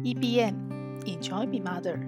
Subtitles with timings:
[0.00, 0.54] EBM
[1.04, 1.98] Enjoy Be Mother，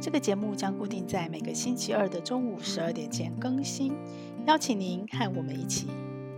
[0.00, 3.92] 这个节目将固定在每个星期二的中午十二点前更新，
[4.46, 5.88] 邀请您和我们一起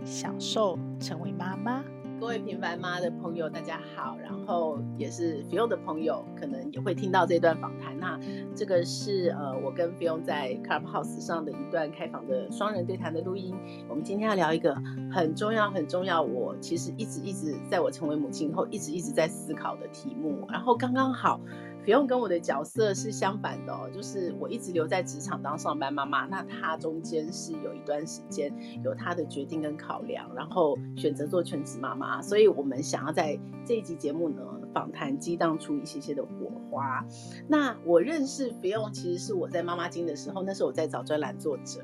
[0.03, 1.83] 享受成为妈妈。
[2.23, 4.17] 各位平凡妈的朋友，大家好。
[4.17, 7.99] 然后也是 Fion 的朋友，可能也会听到这段访谈。
[7.99, 8.17] 那
[8.55, 13.53] 这个是呃，我跟 Fion 在 Clubhouse 上的一段开房的双人对谈的录音。
[13.89, 14.73] 我们今天要聊一个
[15.11, 20.47] 很重要、很重要，我其实一直一直在我成为母亲后，一直一直在思考的题目。
[20.49, 21.41] 然后刚刚好。
[21.83, 28.53] 不用跟我的角色是相反的哦，就是我一直留在职场当上班妈妈，那她中间是有一段时间
[28.83, 34.41] 有她的决定跟考量，然后选择做全职妈妈，所以我们想要在这一集节目呢，
[34.73, 36.29] 访谈激荡出一些些的火
[36.71, 37.05] 花。
[37.47, 41.81] 那我认识不用其实是我在妈妈经的时候，那时候我在找专栏作者，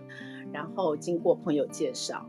[0.54, 2.26] 然后经过朋友介绍。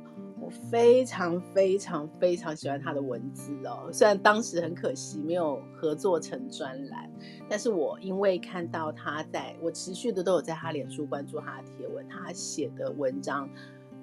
[0.50, 7.10] 非常非常非常喜欢他的文字哦，虽然当时很可惜没有合作成专栏，
[7.48, 13.48] 但是我因为看到他在我持续的都有在他脸书关注他的贴文，他写的文章，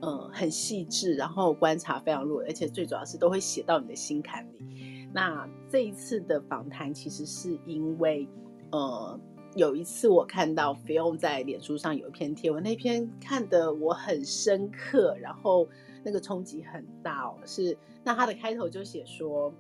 [0.02, 5.08] 嗯，很细致，然后观察非常入，而且最主要是都会写到你的心坎里。
[5.14, 8.28] 那这一次的访谈其实是因为，
[8.72, 9.20] 呃，
[9.56, 15.68] 有一次我看到 Fion 在脸书上有一篇贴文，那篇看得我很深刻，然后。
[16.08, 19.54] 那个冲击很大哦，是那他的开头就写说，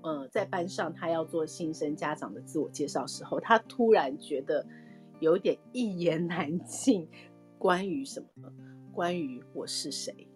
[0.00, 4.66] 呃，在班上他要做新生家长的自我介绍时候，他突然觉得
[5.20, 7.06] 有点一言 难尽，
[7.58, 8.50] 关于什么？
[8.94, 10.26] 关于我是谁？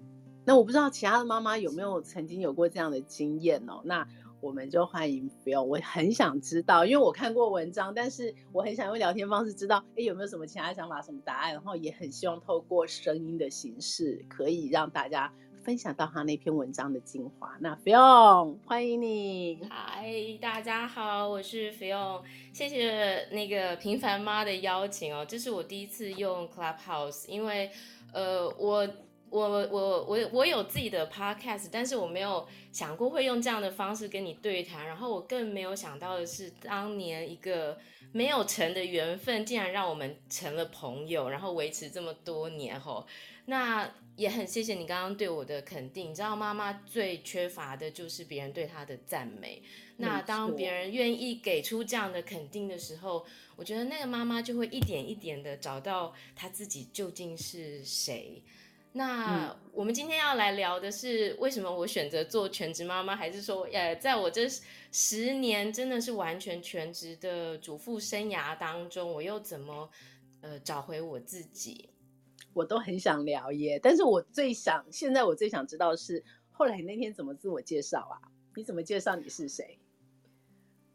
[0.44, 3.80] 那我不知道其他的妈妈有没有曾经有过这样的经验哦？
[3.86, 4.06] 那。
[4.40, 11.52] 我们就欢迎 Fion，我很想知道，因为我看过文章，但是我很想用聊天方式知道，哎，有没有什么其他想法、什么答案？
[11.52, 15.32] 然后也很希望透过声音的形式，可以让大家
[15.64, 17.56] 分享到他那篇文章的精华。
[17.58, 19.58] 那 Fion，欢迎你。
[19.68, 22.22] 嗨，大家好，我是 Fion，
[22.52, 27.70] 谢谢那个平凡妈的邀请哦，这是我第一次用 Clubhouse，因为
[28.12, 28.88] 呃我。
[29.30, 34.86] 我我我我有自己的 podcast，但是我没有想过会用这样的方式跟你对谈。
[34.86, 37.78] 然后我更没有想到的是，当年一个
[38.12, 43.06] 没有成的缘分，竟然让我们成了朋友，然后维持这么多年吼。
[43.46, 46.10] 那也很谢谢你刚刚对我的肯定。
[46.10, 49.62] 你知道，妈妈最缺乏的就是别人对她的赞美。
[49.96, 53.24] 那当别人愿意给出这样的肯定的时候，
[53.56, 58.42] 我觉得那个妈妈就会一点一点的找到她自己究竟是谁。
[58.98, 64.48] 那我们今天要来聊的是，为什么我选择做全职妈妈，还是说，呃，在我这
[64.90, 69.88] 十年真的是完全全职的主妇生涯当中，我又怎么
[70.40, 71.90] 呃找回我自己？
[72.52, 78.18] 我都很想聊耶，但是我最想，现在我最想知道的是，后来你那天怎么自我介绍啊？
[78.56, 79.78] 你怎么介绍你是谁？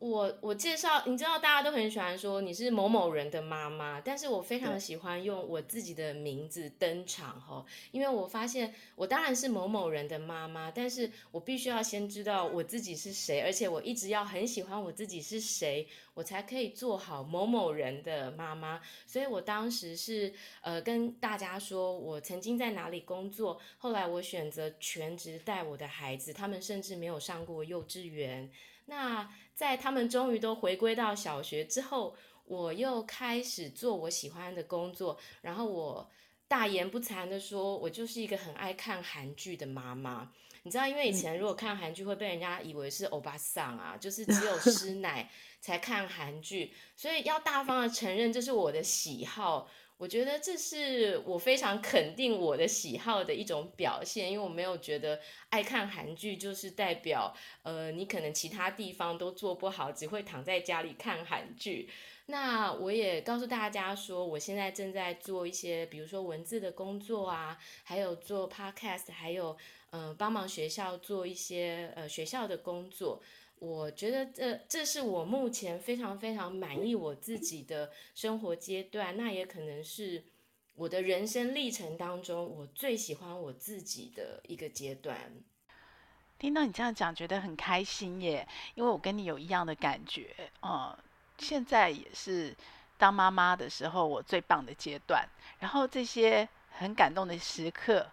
[0.04, 18.82] 我我介绍，你知道大家都很喜欢说你是某某人的妈妈，但是我非常喜欢用我自己的名字登场哈，因为我发现我当然是某某人的妈妈，但是我必须要先知道我自己是谁，而且我一直要很喜欢我自己是谁，我才可以做好某某人的妈妈。
[19.08, 28.52] 所以我当时是呃跟大家说我曾经在哪里工作，后来我选择全职带我的孩子，他们甚至没有上过幼稚园。
[28.86, 32.16] 那在他们终于都回归到小学之后，
[32.46, 35.18] 我又开始做我喜欢的工作。
[35.42, 36.10] 然后我
[36.48, 40.32] 大言不惭的说，我就是一个很爱看韩剧的妈妈。
[40.64, 49.70] 你知道，因为以前如果看韩剧会被人家以为是欧巴桑啊，就是只有师 奶才看韩剧，所以要大方的承认这是我的喜好。
[50.04, 61.90] 我觉得这是我非常肯定我的喜好的一种表现，因为我没有觉得爱看韩剧就是代表，呃，你可能其他地方都做不好，只会躺在家里看韩剧。
[62.26, 69.56] 那我也告诉大家说，我现在正在做一些，比如说文字的工作啊，还有做 podcast，还有
[69.92, 73.24] 呃帮忙学校做一些呃学校的工作。
[73.64, 80.22] 我觉得这这是我目前非常非常满意我自己的生活阶段，那也可能是
[80.76, 85.18] 我的人生历程当中我最喜欢我自己的一个阶段。
[86.38, 88.46] 听到你这样讲，觉得很开心耶，
[88.76, 90.94] 因为我跟你有一样的感觉，嗯，
[91.38, 92.54] 现在也是
[92.98, 95.26] 当妈妈的时候我最棒的阶段，
[95.60, 98.06] 然后这些很感动的时刻，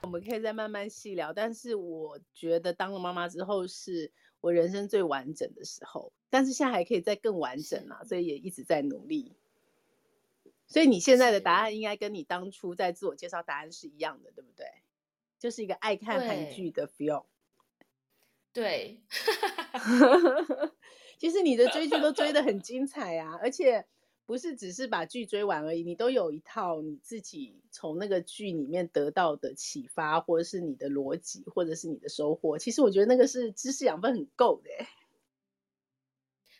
[0.00, 1.34] 我们可以再慢慢细聊。
[1.34, 4.10] 但是我觉得当了妈妈之后是。
[4.40, 9.34] 我人生最完整的时候，但是现在还可以再更完整啊，所以也一直在努力。
[10.66, 14.66] 所以你现在的答案应该跟你当初在自我介绍答案是一样的，对不对？
[15.38, 17.24] 就是一个爱看韩剧的 feel。
[18.52, 19.00] 对，
[21.16, 23.86] 其实你的追剧都追得很精彩啊，而且
[24.28, 32.58] 不是只是把剧追完而已，你都有一套你自己从那个剧里面得到的启发，或者是你的逻辑，或者是你的收获。
[32.58, 34.70] 其实我觉得那个是知识养分很够的。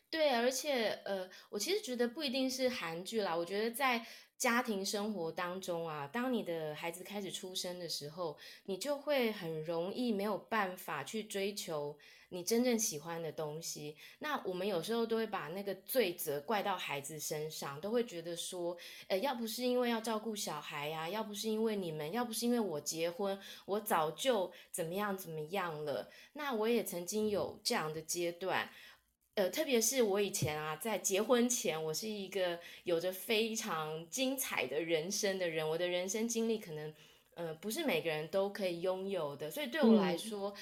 [0.08, 4.06] 对，而且呃，我其实觉得不一定是韩剧啦，我觉得在。
[4.38, 11.98] 家庭生活当中啊，当你的孩子开始出生的时候，你就会很容易没有办法去追求
[12.28, 13.96] 你真正喜欢的东西。
[14.20, 18.76] 那我们有时候都会把那个罪责怪到孩子身上，都会觉得说，
[19.08, 23.36] 呃，要不是因为要照顾小孩呀，要不是因为你们，要不是因为我结婚，
[23.66, 26.08] 我早就怎么样怎么样了。
[26.34, 28.70] 那我也曾经有这样的阶段。
[29.38, 35.66] 呃，特别是我以前啊，在结婚前，我是一个有着非常精彩的人生的人。
[35.68, 36.92] 我的人生经历可能，
[37.34, 39.48] 呃，不是每个人都可以拥有的。
[39.48, 40.52] 所以对我来说，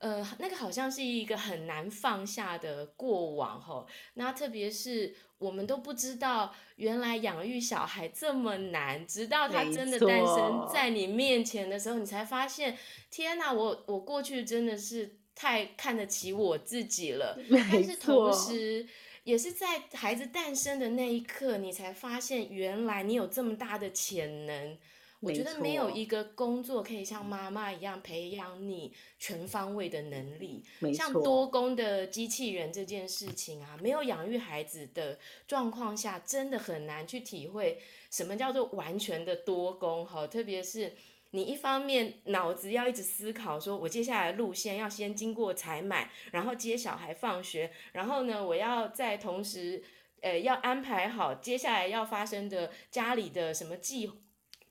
[0.00, 3.86] 嗯、呃，那个好像是一个很难放下的过往吼。
[4.12, 12.76] 那特别是我们都不知道，原来养育小孩这么难，直到他真的诞生在你面前的时候，你才发现，
[13.10, 15.17] 天哪，我我过去真的是。
[15.38, 18.84] 太看得起我自己了， 但是同时，
[19.22, 24.76] 也是在孩子诞生的那一刻，你才发现原来你有这么大的潜能。
[25.20, 30.64] 我觉得没有一个工作可以像妈妈一样培养你全方位的能力。
[30.92, 37.80] 像多工的机器人这件事情啊，没有养育孩子的状况下，真的很难去体会
[38.10, 40.04] 什么叫做完全的多工。
[40.04, 40.92] 哈，特别是。
[41.30, 49.82] 你一方面脑子要一直思考，说我接下来路线要先经过采买，然后接小孩放学，然后呢，我要在同时，
[50.22, 54.10] 呃，要安排好接下来要发生的家里的什么计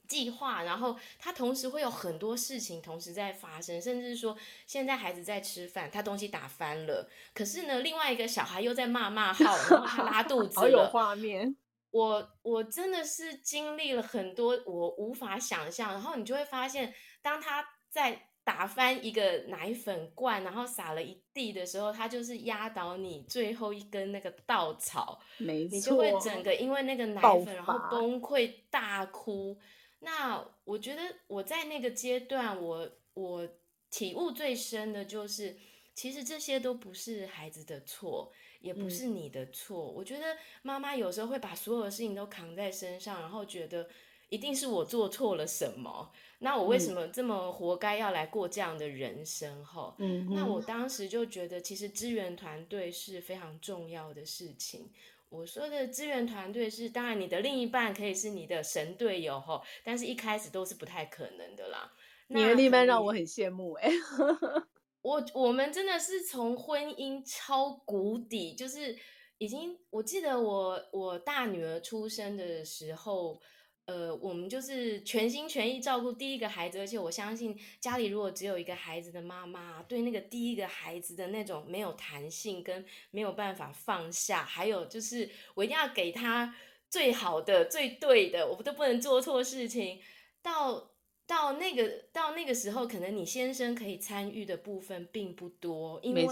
[0.07, 11.55] 计划，然后他同时会有很多事情同时在发生，甚至说现在孩子在吃饭，他东西打翻了，可是呢，另外一个小孩又在骂骂号， 然后他拉肚子了，好有画面。
[11.97, 29.57] 我我真的是经历了很多我无法想象，然后你就会发现，当他在打翻一个奶粉罐，然后洒了一地的时候，他就是压倒你最后一根那个稻草，没错，你就会整个因为那个奶粉然后崩溃大哭。
[29.99, 33.49] 那我觉得我在那个阶段，我我
[33.89, 35.57] 体悟最深的就是，
[35.95, 38.31] 其实这些都不是孩子的错。
[38.61, 43.87] 也不是你的错，嗯，我觉得妈妈有时候会把所有的事情都扛在身上，然后觉得
[44.29, 49.63] 一定是我做错了什么，那我为什么这么活该要来过这样的人生？
[49.63, 54.89] 哈，嗯，那我当时就觉得，其实支援团队是非常重要的事情。
[55.29, 61.91] 我说的支援团队是，当然你的另一半可以是你的神队友，吼，但是一开始都是不太可能的啦。
[62.27, 63.91] 你的另一半让我很羡慕，欸，哎。
[65.01, 68.97] 我我们真的是从婚姻超谷底，就是
[69.37, 73.39] 已经，我记得我我大女儿出生的时候，
[73.85, 86.53] 呃，我们就是全心全意照顾第一个孩子，而且我相信家里如果只有一个孩子的妈妈，对那个第一个孩子的那种没有弹性跟没有办法放下，还有就是我一定要给他
[86.89, 90.01] 最好的、最对的，我都不能做错事情，
[90.41, 90.91] 到。
[91.27, 96.25] 到那个到那个时候，可能你先生可以参与的部分并不多，因为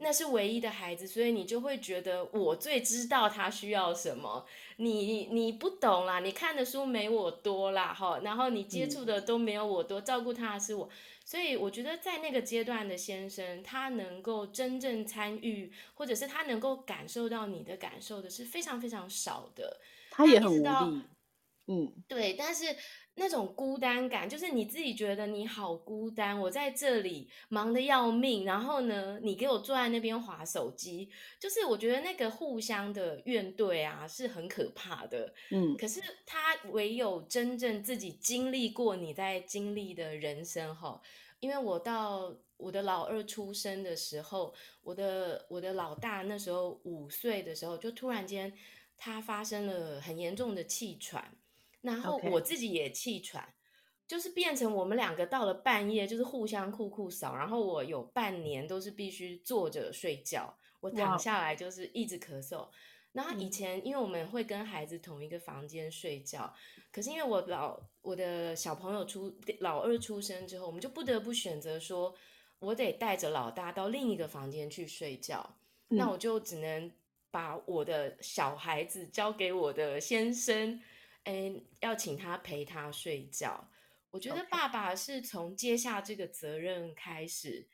[0.00, 4.46] 那是唯一的孩子，所以你就会觉得我最知道他需要什么。
[4.78, 10.88] 你你不懂啦，你看的书没我多啦，哈，然后你接触的都没有我多，照顾他的是我，
[11.22, 19.80] 所以我觉得在那个阶段的先生，他能够真正参与，或者是他能够感受到你的感受的是非常非常少的。
[20.10, 21.02] 他也很无力，
[21.66, 22.74] 嗯，对，但是。
[23.16, 35.32] 那种孤单感，就是你自己觉得你好孤单，我在这里忙得要命，然后呢，你给我坐在那边划手机，就是我觉得那个互相的怨怼啊，是很可怕的。
[35.50, 41.00] 嗯，可是他唯有真正自己经历过你在经历的人生哈，
[41.38, 44.52] 因为我到我的老二出生的时候，
[44.82, 48.52] 我的我的老大那时候五岁的时候，就突然间
[48.96, 51.36] 他发生了很严重的气喘。
[51.84, 53.54] 然后我自己也气喘.
[54.06, 62.68] 就是变成我们两个到了半夜就是互相酷酷扫，然后我有半年都是必须坐着睡觉，我躺下来就是一直咳嗽。
[63.12, 72.14] 然后以前因为我们会跟孩子同一个房间睡觉，嗯、可是因为我老我的小朋友出老二出生之后，我们就不得不选择说，
[72.58, 75.56] 我得带着老大到另一个房间去睡觉，
[75.88, 76.92] 嗯、那我就只能
[77.30, 80.78] 把我的小孩子交给我的先生。
[81.24, 83.68] 哎，要请他陪他睡觉。
[84.10, 87.66] 我觉得爸爸是从接下这个责任开始，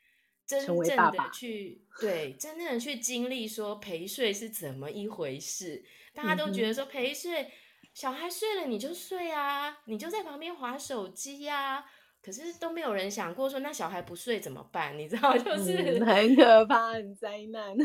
[0.45, 5.83] 真正的去对真正的去经历说陪睡是怎么一回事。
[6.13, 7.51] 大家都觉得说陪睡，嗯、
[7.93, 11.85] 小孩睡了你就睡啊，你就在旁边划手机呀、啊。
[12.23, 14.97] 可是都没有人想过说，那小孩不睡怎么办？
[14.97, 17.75] 你知道， 就是、嗯、很可怕，很灾难。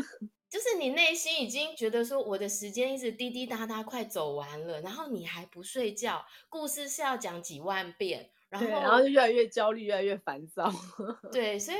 [0.49, 10.71] 就是你内心已经觉得说，我的时间一直滴滴答答快走完了，然后你还不睡觉，故事是要讲几万遍，然后然后就越来越焦虑，越来越烦躁。
[11.31, 11.77] 对，所以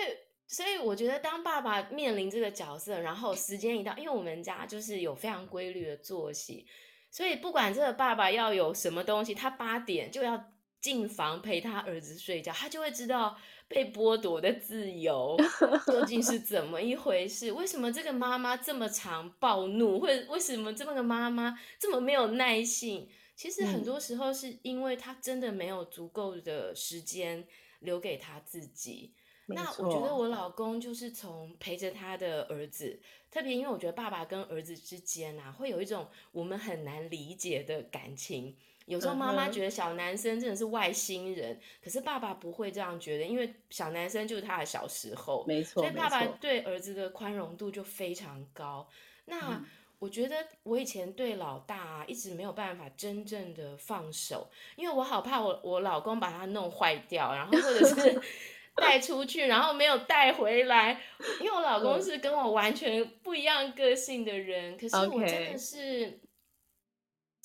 [0.47, 6.65] 所以我觉得当爸爸面临这个角色，然后时间一到，因为我们家就是有非常规律的作息，
[7.09, 10.51] 所以不管这个爸爸要有什么东西，他八点就要。
[10.79, 13.35] 进房陪他儿子睡觉，他就会知道
[13.67, 15.37] 被剥夺的自由
[15.85, 17.51] 究竟是怎么一回事。
[17.51, 23.09] 为什么这个妈妈这么常暴怒，或者为什么这么个妈妈这么没有耐性？
[23.35, 27.45] 其实很多时候是因为她真的没有足够的时间
[27.79, 29.13] 留给她自己。
[29.49, 32.99] 那我觉得我老公就是从陪着他的儿子，
[33.31, 38.57] 特别因为我觉得爸爸跟儿子之间啊，会有一种我们很难理解的感情。
[38.87, 48.87] 有时候妈妈觉得小男生真的是外星人，嗯、可是爸爸不会这样觉得，因为小男生就是他的小时候，没错，所以爸爸对儿子的宽容度就非常高。
[49.25, 49.61] 那
[49.99, 58.21] 我觉得我以前对老大啊，一直没有办法真正的放手，因为我好怕我我老公把他弄坏掉，然后或者是
[58.77, 61.01] 带出去，然后没有带回来，
[61.41, 66.19] 因为我老公是跟我完全不一样个性的人，可是我真的是。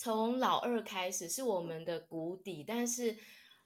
[0.03, 3.17] 从老二开始是我们的谷底，但是，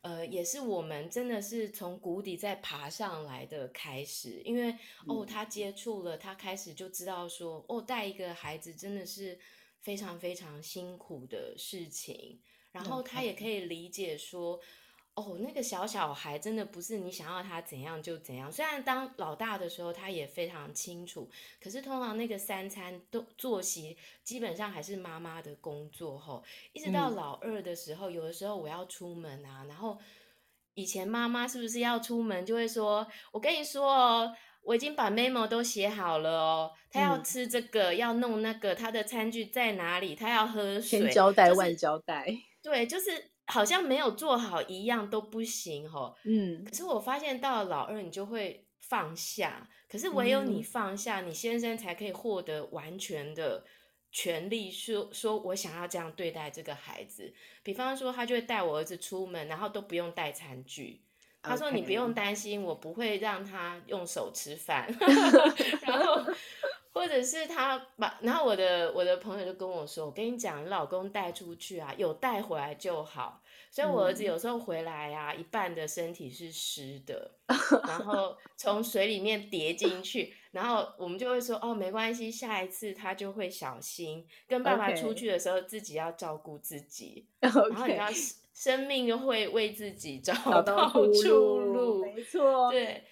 [0.03, 4.43] 呃，也是我们真的是从谷底再爬上来的开始。
[4.45, 4.77] 因为
[5.07, 9.39] 哦，他接触了，他开始就知道说，哦，带一个孩子真的是
[9.81, 12.39] 非常非常辛苦的事情，
[12.71, 14.61] 然后他也可以理解说。
[15.17, 18.53] 哦，那个小小孩真的不是你想要他怎样就怎样。
[18.53, 21.27] 虽然当老大的时候他也非常清楚，
[21.59, 26.45] 可是通常那个三餐都作息基本上还是妈妈的工作吼。
[26.75, 29.97] 一直到老二的时候，嗯、有的时候我要出门啊，然后
[30.75, 40.15] 以前妈妈是不是要出门就会说：“我跟你说哦，我已经把 memo 都写好了哦，他要吃这个，嗯、要弄那个，他的餐具在哪里？
[40.15, 42.27] 他要喝水，千交代万交代。
[42.27, 43.31] 就是”对，就是。
[43.47, 49.69] 好像没有做好一样都不行吼，嗯，可是我发现到了老二，你就会放下。
[49.89, 53.65] 可是唯有你放下，嗯、你先生才可以获得完全的
[54.11, 57.33] 权利，说说我想要这样对待这个孩子。
[57.63, 61.03] 比方说，他就会带我儿子出门，然后都不用带餐具。
[61.43, 64.89] 他说：“你不用担心，我不会让他用手吃饭。
[65.87, 66.25] ”然后。
[66.97, 73.43] 或者是他把，然后我的我的朋友就跟我说：“我跟你讲，你老公带出去啊，有带回来就好。
[73.71, 77.33] 所以我儿子有时候回来啊，一半的身体是湿的，
[77.87, 84.27] 然后 从水里面跌进去，然后我们就会说：哦，没关系，下一次他就会小心。
[84.49, 87.69] 跟爸爸出去的时候，自己要照顾自己，Okay.
[87.69, 88.09] 然后你要
[88.55, 90.33] 生命又会为自己找
[90.65, 93.05] 到出路，没错，对。”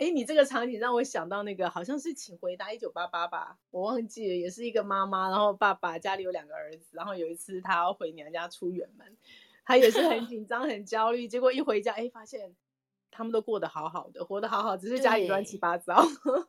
[0.00, 9.14] 哎，你这个场景让我想到那个，好像是《请回答一九八八》吧，我忘记了，也是一个妈妈，然后爸爸家里有两个儿子，然后有一次他要回娘家出远门，
[9.62, 12.56] 他也是很紧张、很焦虑，结果一回家，哎，发现
[13.10, 16.02] 他们都过得好好的，活得好好，只是家里乱七八糟。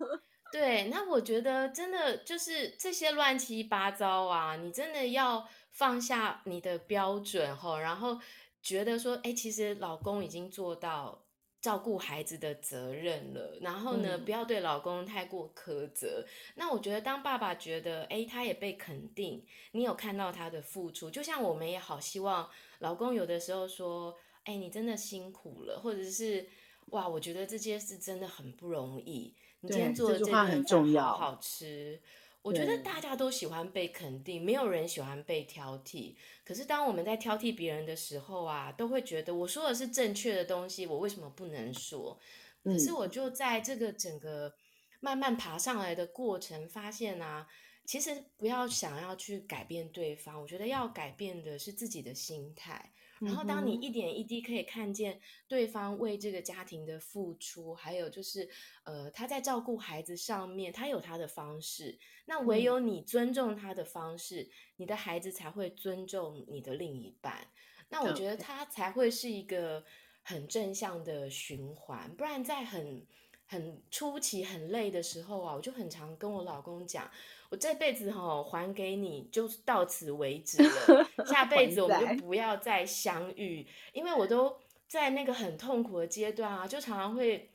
[0.50, 8.18] 对，那我觉得真的就是这些乱七八糟啊，你真的要放下你的标准吼，然后
[8.62, 11.26] 觉得说，哎，其实老公已经做到。
[11.62, 16.26] 照顾孩子的责任了，然后呢，嗯、不要对老公太过苛责。
[16.56, 22.50] 那我觉得，当爸爸觉得，哎，他也被肯定，你有看到他的付出，就像我们也好希望
[22.80, 26.50] 老公有的时候说，哎，你真的辛苦了，或者是，
[26.88, 30.64] 哇，我觉得这件事真的很不容易，你今天做的这顿饭
[31.04, 32.02] 好好吃。
[32.42, 36.16] 我觉得大家都喜欢被肯定，没有人喜欢被挑剔。
[36.44, 42.20] 可是当我们在挑剔别人的时候啊，都会觉得我说的是正确的东西，我为什么不能说？
[42.64, 44.54] 可是我就在这个整个
[45.00, 47.48] 慢慢爬上来的过程，发现啊，
[47.86, 52.92] 其实不要想要去改变对方，我觉得要改变的是自己的心态。
[53.22, 58.50] 然后，当你一点一滴可以看见对方为这个家庭的付出，还有就是，
[58.84, 62.00] 呃，他在照顾孩子上面，他有他的方式。
[62.26, 67.48] 那唯有你尊重他的方式，嗯、你的孩子才会尊重你的另一半。
[67.90, 69.86] 那我觉得他才会是一个
[70.24, 72.10] 很正向的循环。
[72.16, 73.06] 不然，在很
[73.52, 77.12] 很初期很累的时候啊，我就很常跟我老公讲。
[77.50, 81.06] 我这辈子哈还给你，就到此为止了。
[81.26, 84.56] 下辈子我们就不要再相遇，因为我都
[84.88, 87.52] 在那个很痛苦的阶段啊，就常常会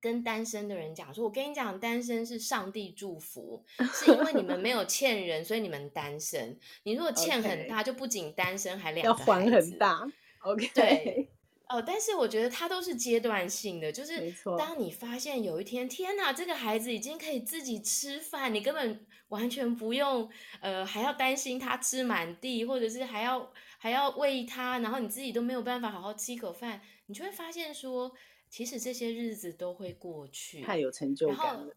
[0.00, 6.58] 跟单身的人讲说，我跟你讲，单身是上帝祝福，是因为你们没有欠人，所以你们单身。
[6.84, 9.04] 你如果欠很大.就不仅单身，还两。
[9.04, 10.08] 要还很大。
[10.40, 10.70] OK。
[10.74, 11.30] 对。
[11.68, 28.10] 哦，但是我觉得它都是阶段性的，就是当你发现有一天，天哪，这个孩子已经可以自己吃饭，你根本完全不用，呃，还要担心他吃满地，或者是还要还要喂他，然后你自己都没有办法好好吃一口饭，你就会发现说，
[28.48, 31.74] 其实这些日子都会过去，太有成就感了。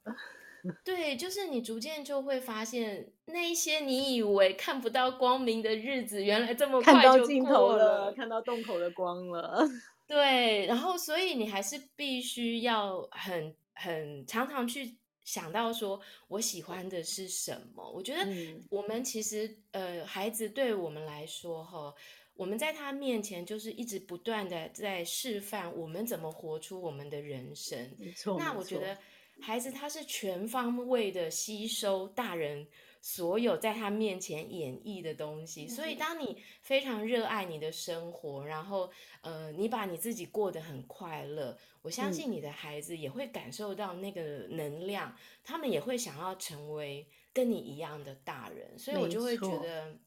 [0.85, 9.67] 对，就是你逐渐就会发现，那一些你以为看不到光明的日子，原来这么快就过了，看到尽头了，看到洞口的光了。
[10.05, 17.89] 对，然后所以你还是必须要很很常常去想到说，我喜欢的是什么？
[17.89, 18.27] 我觉得
[18.69, 21.93] 我们其实呃，孩子对我们来说哈，
[22.35, 27.95] 我们在他面前就是一直不断的在示范我们怎么活出我们的人生。
[27.97, 28.97] 没错，那我觉得。
[29.39, 32.67] 孩子他是全方位的吸收大人
[33.01, 49.97] 所有在他面前演绎的东西，所以当你非常热爱你的生活，然后呃，你把你自己过得很快乐，我相信你的孩子也会感受到那个能量，他们也会想要成为跟你一样的大人，所以我就会觉得，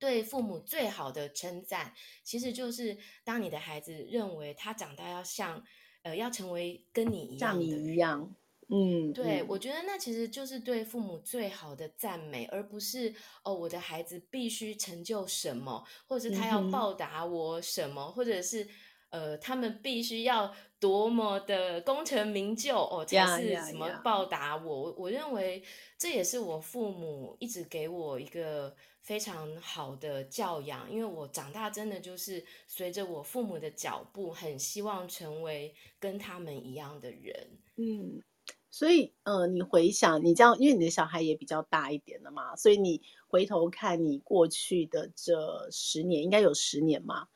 [0.00, 1.94] 对父母最好的称赞，
[2.24, 5.62] 其实就是当你的孩子认为他长大要像
[6.02, 8.34] 呃，要成为跟你一样的，像你一样。
[8.68, 18.66] 嗯，对，我觉得那其实就是对父母最好的赞美，而不是哦，我的孩子必须成就什么，或者是他要报答我什么，嗯、或者是
[19.10, 24.88] 呃，他们必须要多么的功成名就哦，才是什么报答我。
[24.88, 25.00] Yeah, yeah, yeah.
[25.00, 25.62] 我认为
[25.96, 37.60] 这也是我父母一直给我一个非常好的教养，因为我长大真的就是随着我父母的脚步，很希望成为跟他们一样的人。
[37.76, 38.20] 嗯。
[38.68, 47.28] 所以，呃，你回想你这样，因为你的小孩也比较大一点了嘛，所以你回头看你过去的这十年，应该有十年嘛？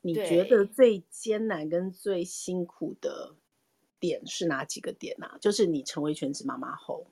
[0.00, 3.34] 你觉得最艰难跟最辛苦的
[4.00, 5.36] 点是哪几个点啊？
[5.38, 7.08] 就是你成为全职妈妈后，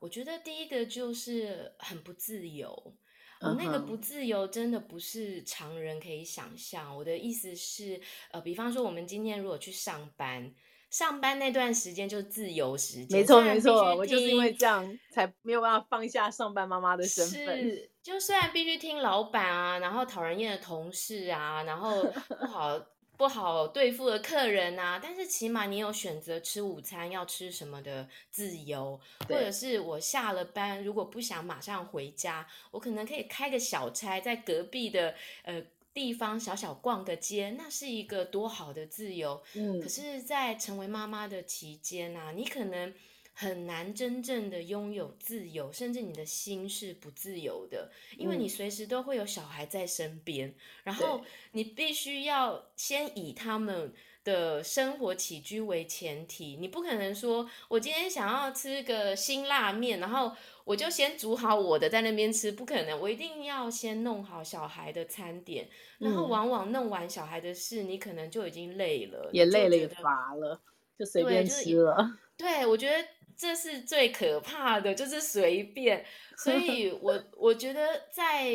[0.00, 2.94] 我觉得第一个就是很不自由。
[3.40, 3.54] 我、uh.
[3.54, 6.96] 那个不自由真的不是常人可以想象。
[6.96, 8.00] 我的意思是，
[8.32, 10.52] 呃，比方说我们今天如果去上班。
[10.90, 17.62] 上班那段时间就是自由时间，没错没错，我就是因为这样才没有办法放下上班妈妈的身份。
[17.62, 22.04] 是，就虽然必须听老板啊，然后讨人厌的同事啊，然后
[22.38, 22.80] 不 好
[23.18, 28.98] 不好对付的客人啊，但是起码你有选择吃午餐要吃什么的自由，
[29.28, 35.62] 或者是我下了班如果不想马上回家，我可能可以开个小差，在隔壁的呃。
[35.98, 39.42] 地方小小逛个街，那是一个多好的自由。
[39.54, 42.94] 嗯，可是，在成为妈妈的期间啊，你可能
[43.32, 53.92] 很难真正的拥有自由，甚至你的心是不自由的，因为你随时都会有小孩在身边，嗯，然后你必须要先以他们
[54.28, 60.32] 的生活起居为前提，你不可能说我今天想要吃个辛辣面，然后。
[60.68, 65.66] 我就先煮好我的在那边吃，不可能，我一定要先弄好小孩的餐点，
[65.98, 70.60] 然后往往弄完小孩的事，你可能就已经累了，也累了也乏了，
[70.98, 72.18] 就随便吃了。
[72.36, 76.04] 对，就是、对，我觉得这是最可怕的，就是随便。
[76.36, 78.52] 所以我我觉得在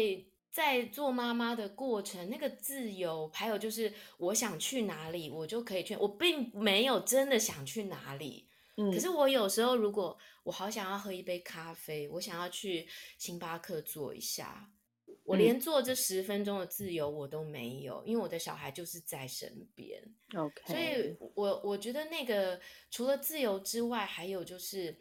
[0.53, 8.47] 在做妈妈的过程，那个自由，还有就是我想去哪里，我就可以去，我并没有真的想去哪里。
[8.77, 12.87] 嗯，可是我有时候如果我好想要喝一杯咖啡，我想要去
[13.17, 14.71] 星巴克坐一下，
[15.23, 19.99] 我连坐这十分钟的自由我都没有，因为我的小孩就是在身边。
[20.35, 22.61] OK，所以我我觉得那个
[22.91, 24.95] 除了自由之外，还有就是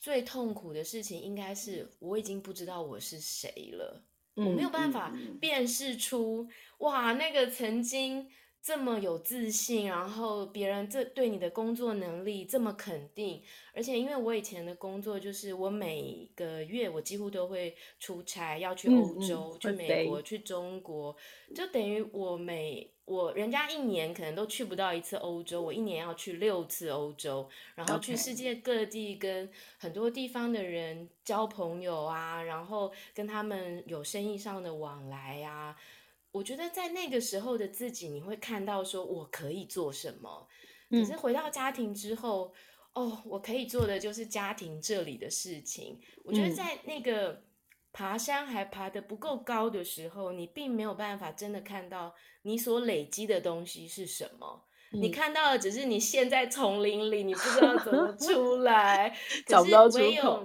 [0.00, 4.04] 最痛苦的事情，应该是我已经不知道我是谁了，
[4.38, 6.48] 我没有办法辨识出，
[6.78, 8.28] 哇，那个曾经。
[8.60, 13.42] 这么有自信，然后别人这对你的工作能力这么肯定，
[13.72, 21.16] 而且因为我以前的工作就是我每个月我几乎都会出差，要去欧洲、去美国、去中国，
[21.54, 35.74] 就等于我每我人家一年可能都去不到一次欧洲，我一年要去六次欧洲，然后去世界各地跟很多地方的人交朋友啊，然后跟他们有生意上的往来啊。
[36.30, 40.46] 我觉得在那个时候的自己，你会看到说我可以做什么。
[40.90, 42.52] 可是回到家庭之后，
[42.94, 46.00] 嗯、哦，我可以做的就是家庭这里的事情。
[46.24, 47.42] 我觉得在那个
[47.92, 54.64] 爬山还爬得不够高的时候，你并没有办法真的看到你所累积的东西是什么。
[54.92, 59.14] 你看到的只是你陷在丛林里，你不知道怎么出来，
[59.46, 60.44] 找不到出口。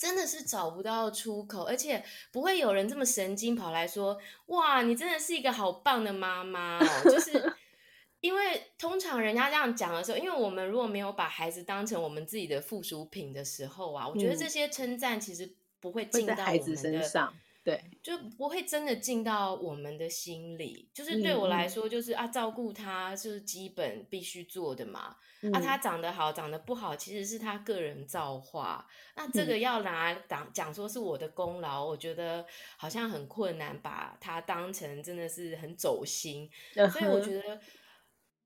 [0.00, 7.52] 真的是找不到出口，而且不会有人这么神经跑来说：“哇，你真的是一个好棒的妈妈哦！”就是
[8.22, 17.34] 因为通常人家这样讲的时候，因为我们如果没有把孩子当成我们自己的附属品的时候啊，我觉得这些称赞其实不会进到我们的孩子身上。
[17.62, 20.88] 对，就不会真的进到我们的心里。
[20.94, 25.16] 就是对我来说，就是、嗯、啊，照顾他就是基本必须做的嘛。
[25.42, 28.86] 嗯、啊，他长得好，长得不好，其实是他个人造化。
[29.14, 32.46] 那这个要拿讲讲说是我的功劳，我觉得
[32.76, 36.50] 好像很困难，把他当成真的是很走心。
[36.76, 37.60] 嗯、所以我觉得。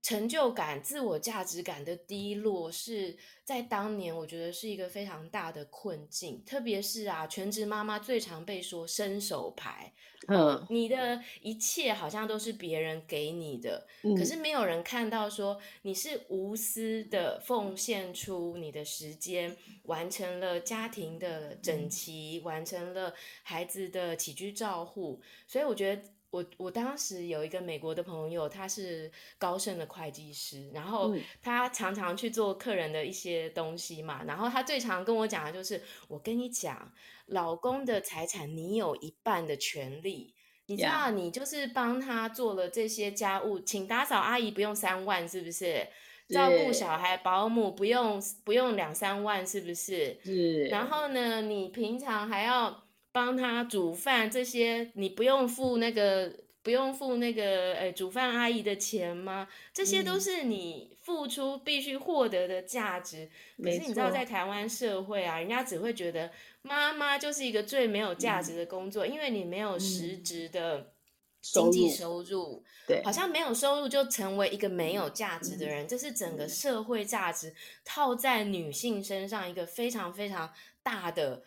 [0.04, 6.42] 成就感、自我价值感的低落，是在当年我觉得是一个非常大的困境。
[6.44, 9.94] 特别是啊，全职妈妈最常被说伸手牌，
[10.28, 25.22] 嗯，你的一切好像都是别人给你的，嗯，可是没有人看到说你是无私的奉献出你的时间，完成了家庭的整齐，完成了孩子的起居照护。
[25.48, 26.02] 所以我觉得。
[26.34, 36.92] 我我当时有一个美国的朋友，他是高盛的会计师，然后他常常去做客人的一些东西嘛，然后他最常跟我讲的就是，我跟你讲，
[37.26, 40.34] 老公的财产你有一半的权利，
[40.66, 45.86] 你知道，你就是帮他做了这些家务，请打扫阿姨不用三万，是不是？
[46.30, 50.18] 照顾小孩保姆不用不用两三万，是不是？
[50.24, 50.64] 是。
[50.64, 52.82] 然后呢，你平常还要。
[53.14, 59.46] 帮他煮饭，这些你不用付那个不用付那个诶煮饭阿姨的钱吗？
[59.72, 63.30] 这些都是你付出必须获得的价值。
[63.58, 66.28] 嗯、可是你知道，在台湾社会啊，人家只会觉得
[66.62, 70.92] 妈妈就是一个最没有价值的工作，嗯、因为你没有实质的
[71.40, 75.86] 经济收入，收入对，好像没有收入就成为一个没有价值的人。
[75.86, 81.44] 嗯、这是整个社会价值套在女性身上一个非常非常大的。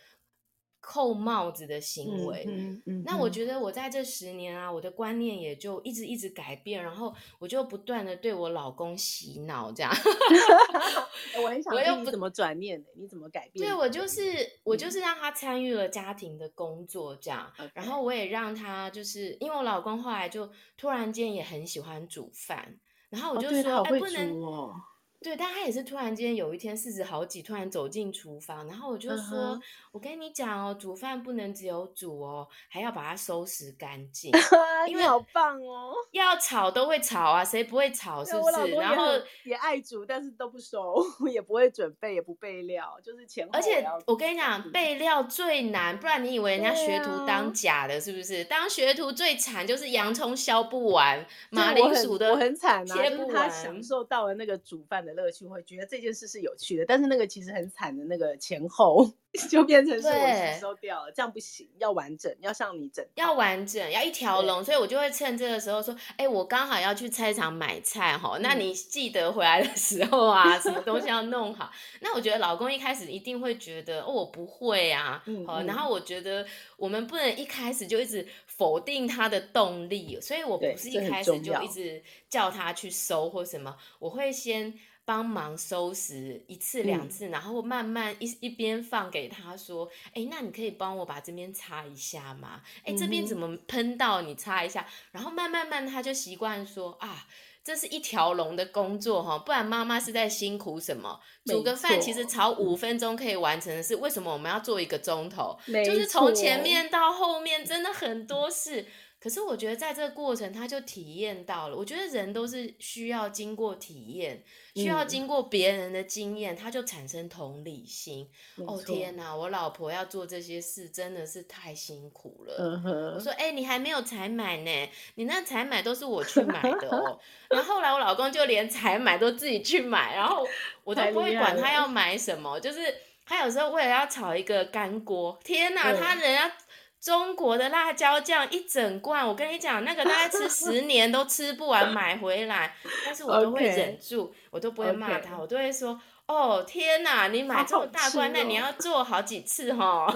[0.89, 9.91] 扣帽子的行为，嗯嗯嗯、那我觉得我在这十年啊，我的观念也就一直一直改变，然后我就不断的对我老公洗脑，这样。
[11.43, 13.67] 我很想问你怎么转念的，你怎么改变？
[13.67, 24.73] 对，我就是我就是让他参与了家庭的工作，这样，嗯、然后我也让他就是因为我老公后来就突然间也很喜欢煮饭，然后我就说，哎、哦欸，不能。
[25.19, 29.61] 对，但他也是突然间有一天四十好几，突然走进厨房，然后我就说：“uh huh.
[29.91, 34.31] 我跟你讲哦，煮饭不能只有煮哦，还要把它收拾干净。
[34.87, 38.23] 因为好棒哦，要炒都会炒啊，谁不会炒？
[38.23, 38.67] 是不是？
[38.75, 39.07] 然后
[39.43, 41.03] 也爱煮，但是都不熟，
[41.33, 43.51] 也不会准备，也不备料，就是前后。
[43.53, 48.43] 而且我跟你讲，备料最难，不然你以为人家学徒当假的，是不是？
[48.43, 53.35] 啊、当学徒最惨就是洋葱削不完，马铃薯的我很惨啊，切不完。
[53.35, 59.09] 他享受到了那个煮饭的乐趣，会觉得这件事是有趣的，但是那个其实很惨的那个前后
[59.49, 71.71] 就变成是我吸收掉了，这样不行，要完整，要像你整，要完整，要一条龙，所以我就会趁这个时候说，哎、欸，我刚好要去菜场买菜哈，那你记得回来的时候啊，什么东西要弄好。
[72.01, 75.65] 那我觉得老公一开始一定会觉得，哦，我不会啊，嗯嗯。
[75.67, 84.73] 然后我觉得我们不能一开始就一直否定他的动力，所以我不是一开始就一直叫他去收或什么，我会先。
[85.07, 92.61] 帮忙收拾一次两次，嗯、然后慢慢一一边放给他说：“哎，那你可以帮我把这边擦一下吗？
[92.83, 94.21] 哎，这边怎么喷到？
[94.21, 97.25] 你擦一下。”然后慢慢慢他就习惯说：“啊，
[97.63, 101.21] 这是一条龙的工作哈，不然妈妈是在辛苦什么？
[101.45, 105.57] 煮个饭其实炒五分钟可以完成的事，为什么我们要做一个钟头？
[105.85, 108.85] 就是从前面到后面真的很多事。”
[109.19, 111.75] 可是我觉得在这个过程，他就体验到了。
[111.75, 114.43] 我觉得人都是需要经过体验，
[114.75, 118.29] 需要经过别人的经验，他就产生同理心。
[118.57, 122.55] 嗯、哦天哪，我老婆要做这些事真的是太辛苦了。
[122.59, 127.19] 嗯、哼我说，哎、欸，你还没有采买呢，你那采买都是我去买的哦。
[127.49, 130.47] 然后后来我老公就连采买都自己去买，然后
[130.83, 132.79] 我都不会管他要买什么，就是
[133.25, 136.55] 他有时候为了要炒一个干锅，天哪，嗯、他人家。
[136.99, 150.07] 中国的辣椒酱一整罐，我跟你讲，那个大概吃 十年都吃不完，买回来，但是我都会忍住.我都不会骂他.我都会说，哦天哪，你买这么大罐，那、哦、你要做好几次哈，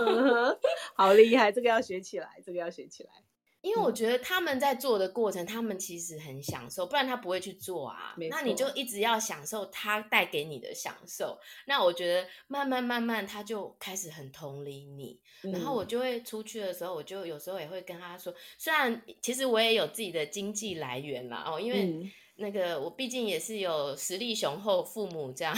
[0.95, 3.09] 好厉害，这个要学起来，这个要学起来。
[3.61, 8.15] 因为我觉得他们在做的过程，嗯、他们其实很享受，不然他不会去做啊。
[8.29, 11.39] 那你就一直要享受他带给你的享受。
[11.65, 15.19] 那我觉得慢慢慢慢，他就开始很同理你。
[15.43, 22.11] 嗯、然后我就会出去的时候，我就有时候也会跟他说，虽然其实我也有自己的经济来源啦哦，因为。
[22.41, 25.55] 那个我毕竟也是有实力雄厚父母这样，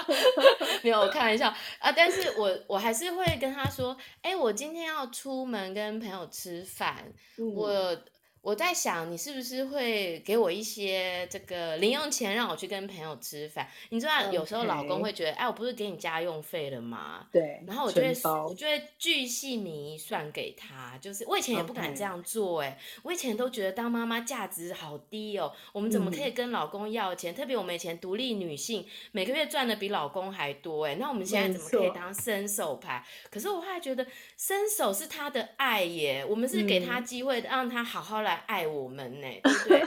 [0.82, 1.48] 没有我开玩笑
[1.80, 7.96] 啊，但是我我还是会跟他说，哎，我今天要出门跟朋友吃饭，嗯、我。
[8.42, 13.68] 我在想，你是不是会给我一些这个零用钱，让我去跟朋友吃饭？
[13.90, 17.26] 你知道，有时候老公会觉得，哎，我不是给你家用费了吗？
[17.30, 17.62] 对。
[17.66, 18.08] 然后我就会，
[18.48, 20.96] 我就会巨细靡遗算给他。
[21.02, 25.52] 就是我以前也不敢这样做，哎，我以前都觉得当妈妈价值好低哦。
[25.72, 27.34] 我们怎么可以跟老公要钱？
[27.34, 33.04] 特别我们以前独立女性，每个月赚的比老公还多，哎，那我们现在怎么可以当伸手牌？
[33.30, 34.06] 可是我后来觉得，
[34.38, 38.29] 伸手是他的爱耶，我们是给他机会，让他好好来。
[38.30, 39.82] 来爱我们呢， 对不对？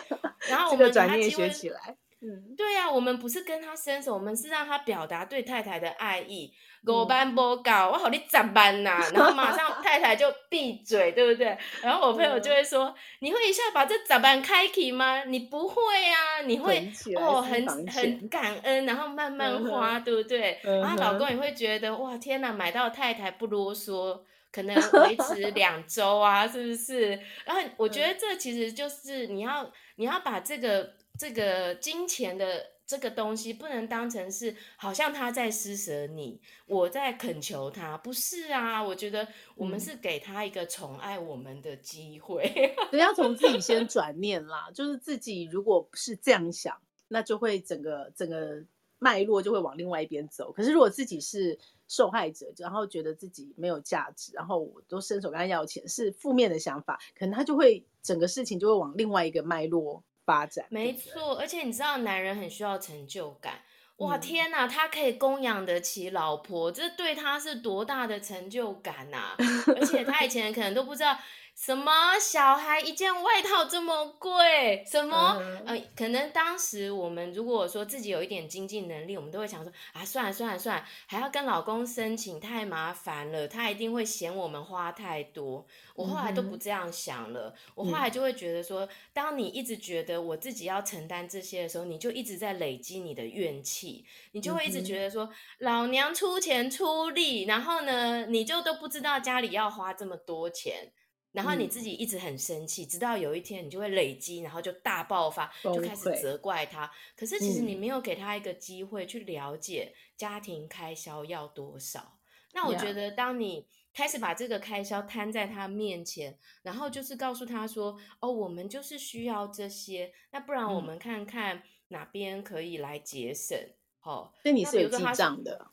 [0.49, 6.53] 然后我们转念学起来，嗯，对呀、啊，我们不是跟他伸手，我们是让他表达对太太的爱意。
[6.85, 8.99] 五班不搞，我好你咋办呐？
[9.15, 11.57] 然后马上太太就闭嘴，对不对？
[11.81, 15.23] 然后我朋友就会说：“嗯、你会一下把这咋办开启吗？
[15.23, 15.75] 你不会
[16.11, 20.59] 啊，你会哦，很很感恩，然后慢慢花，嗯、对不对？
[20.65, 24.19] 嗯、然后老公也会觉得哇，天哪，买到太太不啰嗦。”
[24.53, 27.19] 可能维持两周啊，是不是？
[27.43, 38.83] 然后我觉得这其实就是你要你要把这个这个金钱的这个东西，不能当成是好像他在施舍你，我在恳求他，不是啊？
[38.83, 42.75] 我觉得我们是给他一个宠爱我们的机会。
[42.91, 48.63] 人要从自己先转念啦，就是自己如果是这样想，那就会整个整个
[48.99, 50.51] 脉络就会往另外一边走。
[50.51, 60.65] 可是如果自己是受害者，然后觉得自己没有价值，然后我都伸手跟他要钱，是负面的想法，可能他就会整个事情就会往另外一个脉络发展。
[60.69, 63.61] 没错，而且你知道，男人很需要成就感。
[63.97, 69.37] 哇，天呐，他可以供养得起老婆，这对他是多大的成就感呐、啊！
[69.77, 71.15] 而且他以前可能都不知道。
[71.55, 74.83] 什么小孩一件外套这么贵？
[74.85, 75.37] 什么？
[75.39, 85.65] 嗯、呃，可能当时我们如果说自己有一点经济能力，我们都会想说啊，算了算了算了，还要跟老公申请，太麻烦了，他一定会嫌我们花太多。
[85.95, 100.91] 我后来都不这样想了，嗯、我后来就会觉得说，当你一直觉得我自己要承担这些的时候，你就一直在累积你的怨气，你就会一直觉得说，老娘出钱出力，然后呢，你就都不知道家里要花这么多钱。
[101.33, 106.89] 然后你自己一直很生气，嗯、直到有一天你就会累积，然后就大爆发，就开始责怪他。
[107.17, 111.99] 可是其实你没有给他一个机会去了解家庭开销要多少。
[111.99, 123.57] 嗯、那我觉得，当你开始把这个开销摊在他面前，然后就是告诉他说：“哦，我们就是需要这些，那不然我们看看哪边可以来节省。
[123.57, 125.71] 嗯”好，那你是有记账的？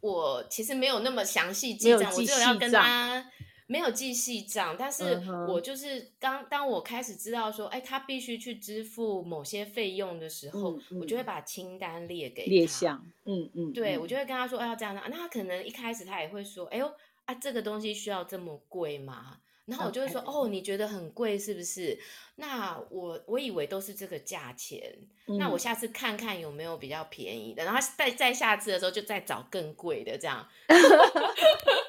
[0.00, 3.30] 我其实没有那么详细记账，我就要跟他。
[3.66, 12.50] 没有记细账，但是我就是当当我开始知道说，哎，他必须去支付某些费用的时候，嗯嗯、我就会把清单列给他。
[12.50, 16.92] 列项，嗯嗯，对，我就会跟他说，哎，要这样，那他可能一开始他也会说，哎呦，
[17.24, 19.38] 啊，这个东西需要这么贵吗？
[19.64, 21.98] 然后我就会说.哦，你觉得很贵是不是？
[22.34, 24.94] 那我我以为都是这个价钱，
[25.26, 30.46] 嗯、那我下次看看有没有比较便宜的，然后再再下次的时候就再找更贵的这样。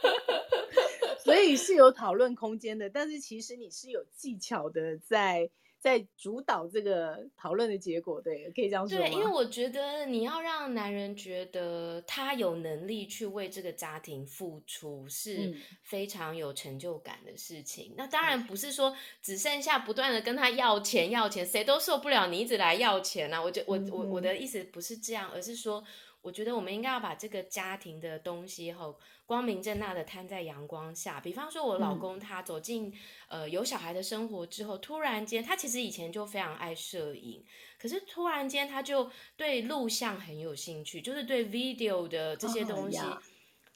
[1.25, 9.05] 所以是有讨论空间的，但是其实你是有技巧的在，在在主导这个讨论的结果，对，可以这样说吗？
[9.05, 17.91] 对，因为我觉得你要让男人觉得他有能力去为这个家庭付出，是非常有成就感的事情。
[17.91, 23.41] 嗯、那当然不是说只剩下不断的跟他要钱要钱，谁都受不了你一直来要钱啊！
[23.41, 25.83] 我就我我我的意思不是这样，而是说。
[26.25, 31.19] 我觉得我们应该要把这个家庭的东西吼，光明正大的摊在阳光下。
[31.19, 32.87] 比方说，我老公他走进、
[33.27, 37.45] 嗯、呃有小孩的生活之后，突然间他其实以前就非常爱摄影，
[37.77, 43.21] 可是突然间他就对录像很有兴趣，就是对 video 的这些东西，哦、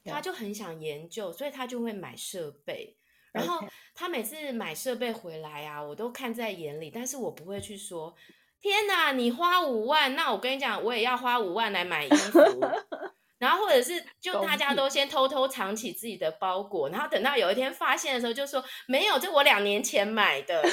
[0.05, 2.97] 他就很想研究，所以他就会买设备。
[3.31, 8.15] 然后他每次买设备回来啊，我都看在眼里，但是我不会去说。
[8.62, 12.39] 天哪，你花五万，那我跟你讲，我也要花五万来买衣服，
[13.39, 20.62] 然后或者是 就大家都先偷偷藏起自己的包裹，然后等到有一天发现的时候，就说没有，这我两年前买的。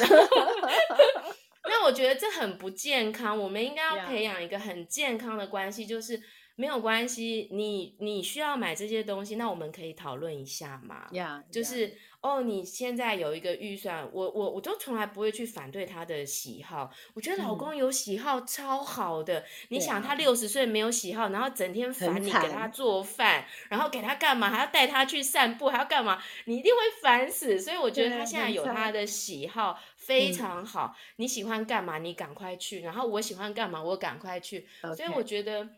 [1.68, 6.20] 那我觉得这很不健康，我们应该要培养一个很健康的关系，就是
[6.56, 11.06] 没有关系，你你需要买这些东西，那我们可以讨论一下嘛。
[11.12, 11.96] 呀，yeah, 就是。
[12.22, 16.90] 哦，你现在有一个预算，我我我都从来不会去反对他的喜好。
[17.14, 19.38] 我觉得老公有喜好超好的。
[19.38, 27.60] 嗯、你想他六十岁没有喜好，然后整天烦你给他做饭，然后给他干嘛，还要带他去散步，还要干嘛，你一定会烦死。
[27.60, 30.96] 所以我觉得他现在有他的喜好非常好。
[31.16, 32.80] 你喜欢干嘛，你赶快去。
[32.80, 34.66] 然后我喜欢干嘛，我赶快去。
[34.82, 34.96] Okay.
[34.96, 35.68] 所以我觉得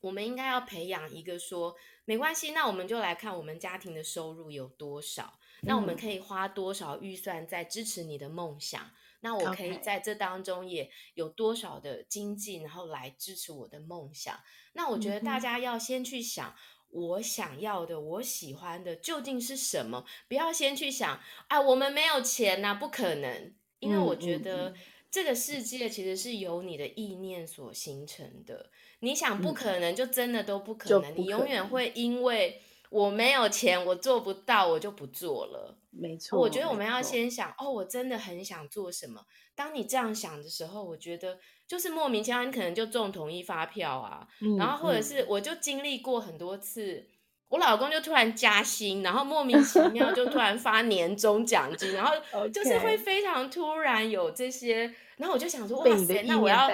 [0.00, 5.38] 我们应该要培养一个说，没关系，那我们就来看我们家庭的收入有多少。
[5.62, 8.82] 那我们可以花多少预算在支持你的梦想？
[8.82, 14.40] 嗯、那我可以在这当中也有多少的经济，然后来支持我的梦想？
[14.72, 16.56] 那我觉得大家要先去想，
[16.90, 20.06] 我想要的、我喜欢的究竟是什么？
[20.28, 23.54] 不要先去想，啊，我们没有钱呐，不可能。
[23.80, 24.74] 因为我觉得
[25.10, 28.70] 这个世界其实是由你的意念所形成的。
[29.00, 31.16] 你想不可能，就真的都不可能。
[31.16, 32.62] 你永远会因为。
[32.90, 35.78] 我没有钱，我做不到，我就不做了。
[35.92, 39.24] 没错，我觉得我们要先想，哦，我真的很想做什么。
[39.54, 44.26] 当你这样想的时候，我觉得就是莫名其妙，你可能就中统一发票啊。
[44.40, 47.06] 嗯、然后或者是，我就经历过很多次，嗯、
[47.50, 52.14] 我老公就突然加薪，然后莫名其妙就突然发年终奖金，然后
[52.48, 56.70] 就是会非常突然有这些，然后我就想说，哇塞，那我要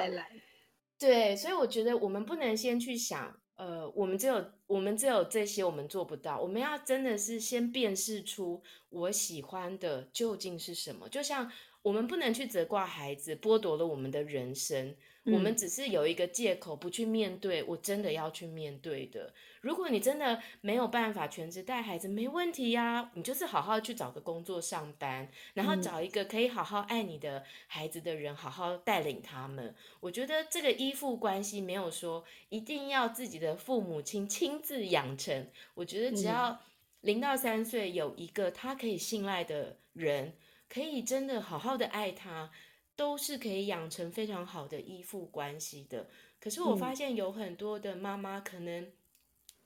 [0.98, 3.34] 对，所以我觉得我们不能先去想。
[3.56, 6.38] 呃，我们只有我们只有这些，我们做不到。
[6.38, 11.08] 我们要真的是先辨识出我喜欢的究竟是什么。
[11.08, 14.94] 就像我们不能去责怪孩子剥夺了我们的人生。
[15.26, 19.34] 我们只是有一个借口不去面对，我真的要去面对的。
[19.60, 29.74] 如果你真的没有办法全职带孩子，没问题呀，你就是好好去找个工作上班，然后找一个可以好好爱你的孩子的人，好好带领他们。
[29.98, 35.48] 我觉得这个依附关系没有说一定要自己的父母亲亲自养成。
[35.74, 36.60] 我觉得只要
[37.00, 40.34] 零到三岁有一个他可以信赖的人，
[40.68, 42.52] 可以真的好好的爱他。
[42.96, 46.08] 都是可以养成非常好的依附关系的。
[46.40, 48.90] 可是我发现有很多的妈妈可能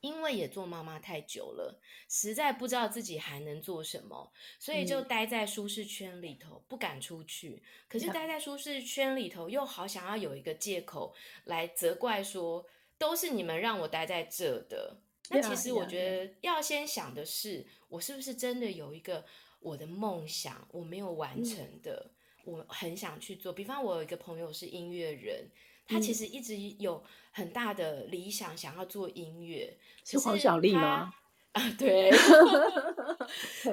[0.01, 7.62] 因为也做妈妈太久了，实在不知道自己还能做什么，所以就待在舒适圈里头，不敢出去。
[7.87, 11.14] 可是待在舒适圈里头，又好想要有一个借口
[11.45, 12.64] 来责怪说，
[12.97, 14.97] 都是你们让我待在这的。
[15.29, 19.25] 那其实我觉得要先想的是，我是不是真的有一个
[19.61, 22.11] 我的梦想，我没有完成的。
[22.50, 25.48] 我很想去做，比方我有一个朋友是音乐人，
[25.86, 29.76] 他其实一直有很大的理想，想要做音乐。
[30.04, 31.12] 是黄小丽吗？
[31.52, 32.10] 啊， 对，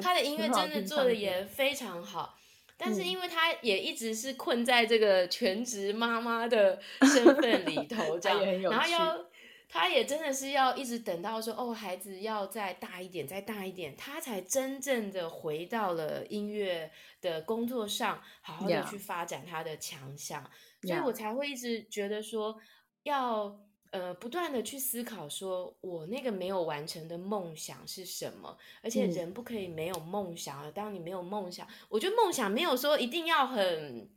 [0.02, 2.38] 他的音 乐真的做的也非常好，
[2.78, 9.27] 但是因为他也一直是困在这个全职妈妈的身份里头， 这样，然后要。
[9.70, 20.50] 他也真的是要一直等到说哦，孩子要再大一点，再大一点，他才真正的回到了音乐的工作上，好好的去发展他的强项。
[20.84, 22.58] 所以我才会一直觉得说，
[23.04, 23.60] 要
[23.92, 28.58] 呃不断的去思考，说我那个没有完成的梦想是什么？
[28.82, 30.72] 而且人不可以没有梦想啊！
[30.72, 34.10] 当你没有梦想，我觉得梦想没有说一定要很。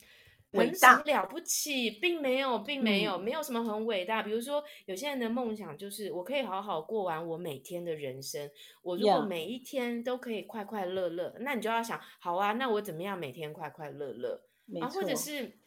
[0.53, 4.23] 很了不起，并没有，并没有，没有什么很伟大。
[4.23, 8.51] 比如说，有些人的梦想就是，我可以好好过完我每天的人生。
[8.83, 14.43] 我如果每一天都可以快快乐乐，那你就要想，好啊，那我怎么样每天快快乐乐？
[14.81, 15.60] 啊，或者是。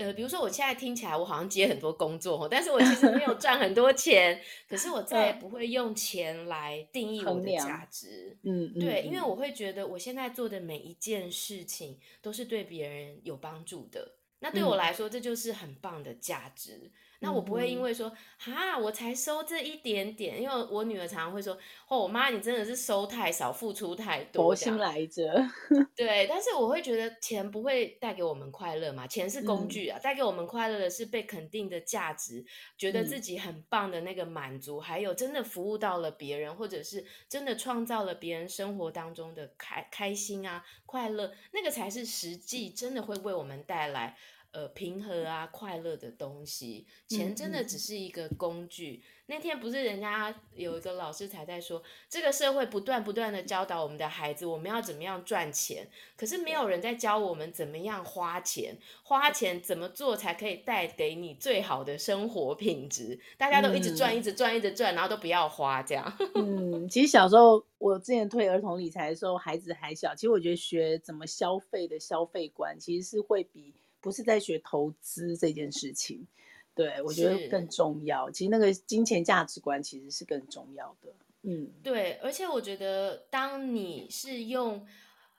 [0.00, 8.34] 呃，比如说我现在听起来我好像接很多工作，但是我其实没有赚很多钱，可是我 再也不会用钱来定义我的价值。
[8.42, 16.90] 嗯，对，嗯，因为我会觉得我现在做的每一件事情都是对别人有帮助的，那对我来说这就是很棒的价值。
[17.22, 21.54] 那我不会因为说，哈，我才收这一点点，因为我女儿常常会说，
[21.86, 25.30] 哦，我妈你真的是收太少，付出太多，佛心来着。
[25.94, 32.44] 对，但是我会觉得钱不会带给我们快乐嘛，钱是工具啊，嗯、带给我们快乐的是被肯定的价值，
[32.78, 44.16] 觉得自己很棒的那个满足，嗯、还有真的服务到了别人，或者是真的创造了别人生活当中的开开心啊、快乐，那个才是实际真的会为我们带来。
[44.52, 48.94] 呃，平和啊，快乐的东西，钱真的只是一个工具。
[48.94, 63.20] 嗯嗯、那天不是人家有一个老师才在说，这个社会不断不断的教导我们的孩子，我们要怎么样赚钱，可是没有人在教我们怎么样花钱，花钱怎么做才可以带给你最好的生活品质。
[63.38, 66.12] 大家都一直赚，一直赚，一直赚，然后都不要花，这样。
[66.34, 73.72] 嗯，其实小时候我之前推儿童理财的时候，孩子还小，其实我觉得学怎么消费的消费观，其实是会比。
[74.00, 76.26] 不是在学投资这件事情，
[76.74, 78.30] 对，我觉得更重要。
[78.30, 81.12] 其实那个金钱价值观其实是更重要的。
[81.42, 84.86] 嗯，对，而且我觉得当你是用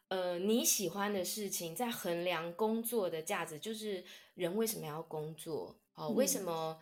[0.08, 4.04] 呃你喜欢的事情在衡量工作的价值，就是
[4.36, 5.76] 人为什么要工作？
[5.96, 6.78] 哦，为什么？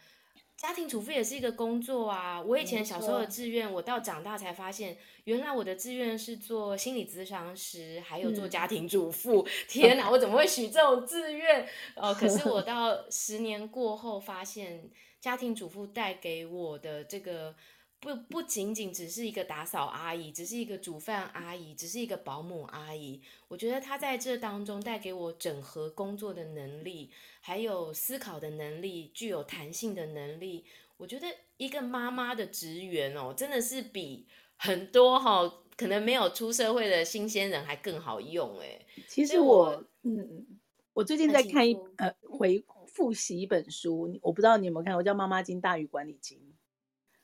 [0.60, 2.41] 家庭主妇也是一个工作啊！
[2.41, 9.41] 我以前小时候的志愿，我到长大才发现，原来我的志愿是做心理咨商师，还有做家庭主妇。
[9.41, 11.66] 嗯、 天哪，我怎么会许这种志愿？
[11.95, 14.89] 哦，可是我 到十年过后，发现
[15.22, 17.55] 家庭主妇带给我的这个。
[18.01, 23.21] 不不仅仅只是一个打扫阿姨，只是一个煮饭阿姨，只是一个保姆阿姨。
[23.49, 30.65] 我觉得她在这当中带给我整合工作的能力，还有思考的能力，具有弹性的能力。
[30.95, 31.27] 我觉得
[31.57, 34.25] 一个妈妈的职员哦，真的是比
[34.55, 38.85] 很多哈、哦、可能没有出社会的新鲜人还更好用诶。
[39.07, 40.45] 其实我嗯，
[40.93, 46.37] 我最近在看一呃回复习一本书，我不知道你有没有看过，叫《妈妈经大于管理经》。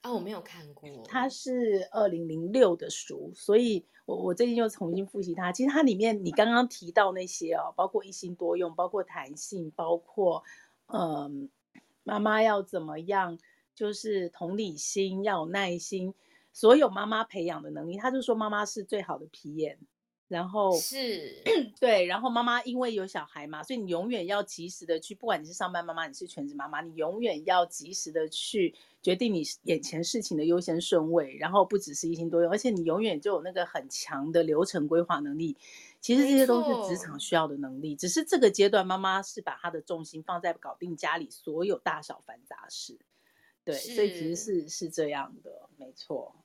[0.05, 0.87] 啊，我没有看过。
[1.07, 5.51] 它是二零零六的书，所以我我最近又重新复习它。
[5.51, 10.43] 其实它里面你刚刚提到那些哦，包括一心多用，包括弹性，包括
[10.93, 11.49] 嗯，
[12.03, 13.39] 妈妈要怎么样，
[13.73, 16.13] 就是同理心，要有耐心，
[16.53, 19.79] 所有妈妈培养的能力，他就说妈妈是最好的皮炎。
[20.27, 21.43] 然后是
[21.79, 35.55] 对，然后妈妈因为有小孩嘛，所以你永远要及时的去，不管你是上班妈妈，你是全职妈妈，你永远要及时的去决定你眼前事情的优先顺位，然后不只是一心多用，而且你永远就有那个很强的流程规划能力。
[36.01, 42.99] 其实这些都是职场需要的能力，只是这个阶段妈妈是把她的重心放在搞定家里所有大小繁杂事。
[43.63, 46.35] 对，所以其实是是这样的，没错。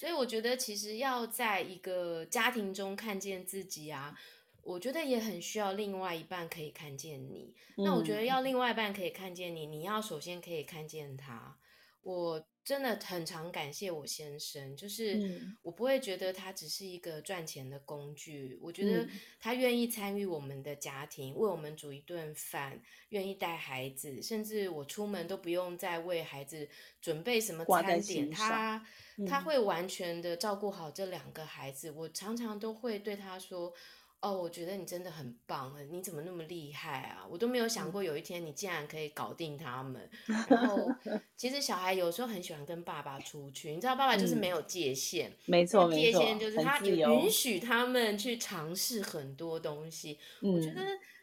[0.00, 4.16] 所以我觉得，其实要在一个家庭中看见自己啊，
[4.62, 7.54] 我觉得也很需要另外一半可以看见你。
[7.76, 7.84] 嗯。
[7.84, 11.58] 那我觉得要另外一半可以看见你，你要首先可以看见他。
[12.00, 12.46] 我。
[12.70, 19.08] 真的很常感谢我先生，就是我不会觉得他只是一个赚钱的工具，嗯、我觉得
[19.40, 26.68] 他愿意参与我们的家庭，为我们煮一顿饭，愿意带孩子，甚至我出门都不用再为孩子
[27.00, 28.86] 准备什么餐点，他
[29.26, 31.90] 他会完全的照顾好这两个孩子。
[31.90, 33.74] 我常常都会对他说。
[34.20, 37.26] 哦，我觉得你真的很棒，你怎么那么厉害啊？
[37.30, 40.08] 我都没有想过有一天你竟然可以搞定他们。
[40.28, 40.76] 嗯、然后，
[41.36, 50.18] 其实小孩有时候很喜欢跟爸爸出去，你知道，爸爸就是没有界限，没错、嗯，界限就是他允许他们去尝试很多东西。
[50.42, 50.82] 我觉得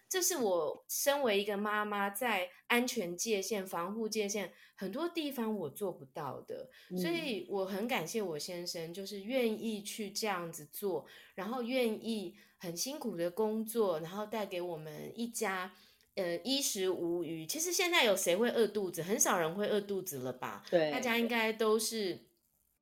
[0.09, 11.05] 这是我身为一个妈妈在安全界限、防护界限很多地方我做不到的，嗯、所以我很感谢我先生，就是愿意去这样子做，
[11.35, 12.35] 然后愿意。
[12.59, 15.71] 很辛苦的工作，然后带给我们一家，
[16.15, 17.45] 呃，衣食无虞。
[17.45, 19.03] 其实现在有谁会饿肚子？
[19.03, 20.63] 很少人会饿肚子了吧？
[20.67, 22.25] 对，大家应该都是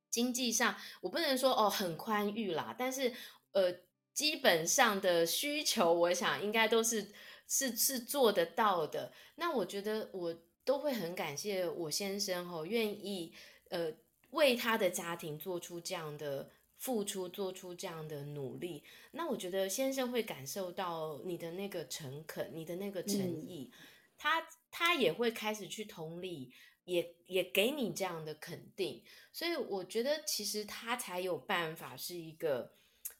[0.08, 3.12] 经济上，我不能说哦很宽裕啦，但是
[3.52, 3.70] 呃，
[4.16, 7.12] 基本上的需求，我想应该都是
[7.46, 9.12] 是是做得到的。
[9.36, 13.32] 那我觉得我都会很感谢我先生哦，愿意
[13.68, 13.92] 呃
[14.30, 16.50] 为他的家庭做出这样的。
[16.78, 23.78] 付出做出这样的努力，那我觉得先生会感受到你的那个诚恳，你的那个诚意，嗯、
[24.18, 26.52] 他他也会开始去同理，
[26.84, 29.02] 也也给你这样的肯定，
[29.32, 32.70] 所以我觉得其实他才有办法是一个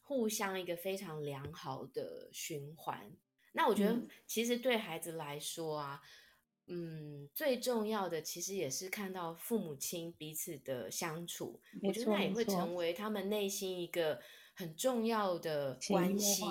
[0.07, 3.13] 互相一个非常良好的循环。
[3.53, 6.01] 那我觉得其实对孩子来说啊。
[6.69, 14.21] 嗯，最重要的其实也是看到父母亲彼此的相处，我觉得那也会成为他们内心一个
[14.53, 16.43] 很重要的关系。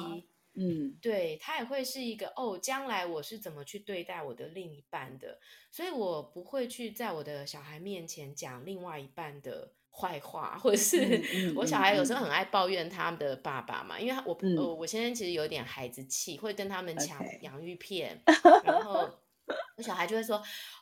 [0.54, 5.38] 嗯，对，他也会是一个哦，将来我是怎么去对待我的另一半的，
[5.70, 18.22] 所以我不会去在我的小孩面前讲另外一半的坏话，或者是我小孩有时候很爱抱怨他们的爸爸嘛，因为我、我、我现在其实有点孩子气，会跟他们抢洋芋片
[18.66, 19.10] 然后。
[19.78, 20.38] 我小孩就会说：“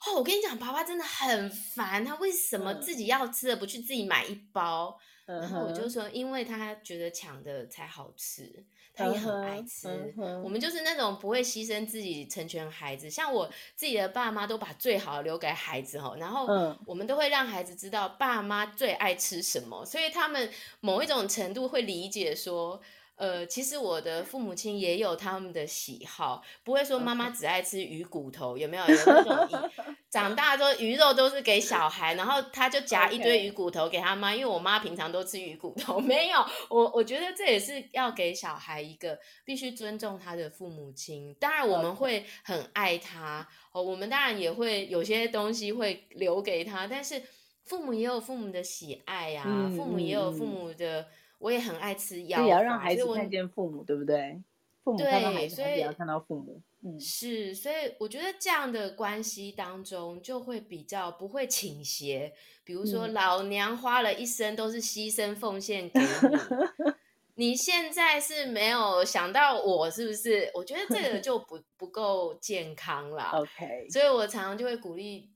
[0.07, 8.63] 哦，我跟你讲，爸爸真的很烦，他为什么自己要吃的不去自己买一包？”嗯、然后我就说：“因为他觉得抢的才好吃，
[8.93, 9.87] 他也很爱吃。
[9.87, 16.15] 嗯嗯”我们就是那种不会牺牲自己成全孩子，像我自己的爸妈都把最好的留给孩子哦。
[16.19, 16.47] 然后
[16.85, 20.49] 我们都会让孩子知道爸妈最爱吃什么，所以他们
[20.79, 22.81] 某一种程度会理解说。
[23.23, 28.83] 呃，其实我的父母亲也有他们的喜好，不会说妈妈只爱吃鱼骨头.有没有？
[28.85, 29.69] 有那种
[30.11, 35.99] 长大之后鱼肉都是给小孩，然后他就夹一堆鱼骨头给他妈.因为我妈平常都吃鱼骨头。
[36.03, 41.33] 没有，我我觉得这也是要给小孩一个必须尊重他的父母亲。
[41.39, 47.23] 当然我们会很爱他.哦，我们当然也会有些东西会留给他，但是
[47.63, 51.07] 父母也有父母的喜爱呀、啊嗯，父母也有父母的。
[51.43, 54.41] 我也很爱吃药，也要让孩子看见父母，对不对？
[54.81, 56.61] 父母看到孩子，孩子也要看到父母。
[56.81, 62.33] 嗯，是，所以我觉得这样的关系当中就会比较不会倾斜。
[62.63, 66.05] 比如说，老娘花了一生都是牺牲奉献给你，
[66.85, 66.95] 嗯、
[67.35, 70.49] 你现在是没有想到我，是不是？
[70.53, 73.31] 我觉得这个就不不够健康了。
[73.35, 75.29] OK，所以我常常就会鼓励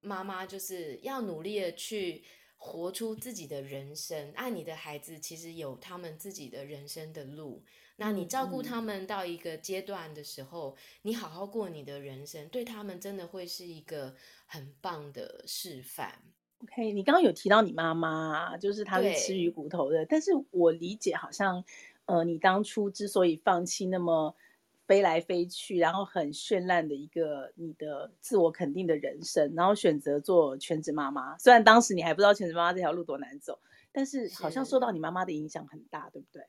[0.00, 2.24] 妈妈，就是要努力的去。
[2.64, 7.64] 活出自己的人生，爱你的孩子其实有他们自己的人生的路。
[7.96, 14.14] 那你照顾他们到一个阶段的时候，嗯，你好好过你的人生，对他们真的会是一个
[14.46, 16.22] 很棒的示范。
[16.62, 21.64] OK，你刚刚有提到你妈妈，就是她是吃鱼骨头的，但是我理解好像，
[22.06, 24.36] 呃，你当初之所以放弃那么。
[24.92, 31.38] 飞来飞去，然后很绚烂的一个你的自我肯定的人生，然后选择做全职妈妈。
[31.38, 33.58] 虽然当时你还不知道全职妈妈这条路多难走，
[33.90, 36.44] 但是好像受到你妈妈的影响很大，对不对？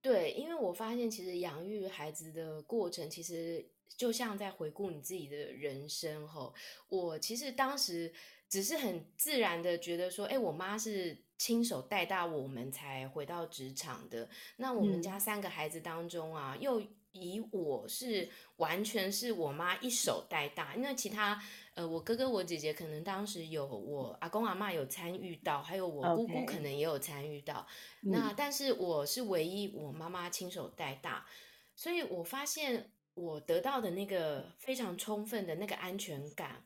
[0.00, 6.26] 对，因为我发现其实养育孩子的过程，其实就像在回顾你自己的人生。
[6.26, 6.54] 吼，
[6.88, 8.10] 我其实当时
[8.48, 14.26] 只是很自然的觉得说，哎，我妈是亲手带大我们才回到职场的。
[14.56, 16.82] 那我们家三个孩子当中啊，嗯、又
[17.18, 21.42] 以我是完全是我妈一手带大，因为其他
[21.74, 27.66] 呃，我哥哥我姐姐可能当时有我阿公阿嬷有参与到，还有我姑姑可能也有参与到。
[28.02, 28.10] Okay.
[28.10, 31.26] 那但是我是唯一我妈妈亲手带大，
[31.74, 36.62] 所以我发现我得到的那个非常充分的那个安全感，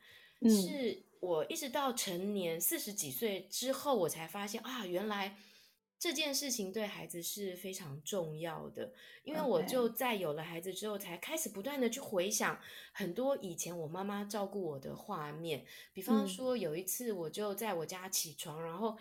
[0.49, 5.37] 是我一直到成年四十几岁之后，我才发现啊，原来。
[6.03, 8.93] 这件事情对孩子是非常重要的，
[9.23, 12.59] 因为我就在有了孩子之后，才开始不断的去回想
[12.93, 15.65] 很多以前我妈妈照顾我的画面。
[15.93, 18.99] 比方说，有一次我就在我家起床，然后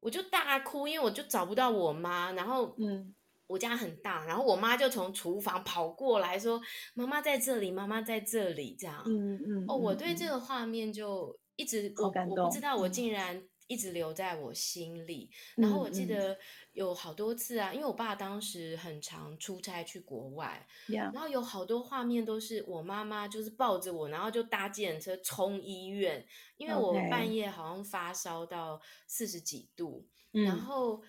[0.00, 2.32] 我就大哭，因为我就找不到我妈。
[2.32, 3.14] 然后，嗯，
[3.46, 6.58] 我家很大，然后我妈就从厨房跑过来说
[6.96, 9.64] ：“妈妈在这里，妈妈在这里。”这样，嗯嗯。
[9.68, 13.46] 哦，我对这个画面就一直我我不知道，我竟然。
[13.68, 16.36] 一直留在我心里，然后我记得
[16.72, 21.12] 有好多次啊，因为我爸当时很常出差去国外，yeah.
[21.12, 30.44] 然后有好多画面都是我妈妈就是抱着我，然后就搭计程车冲医院，因为我半夜好像发烧到四十几度，okay.
[30.46, 31.02] 然后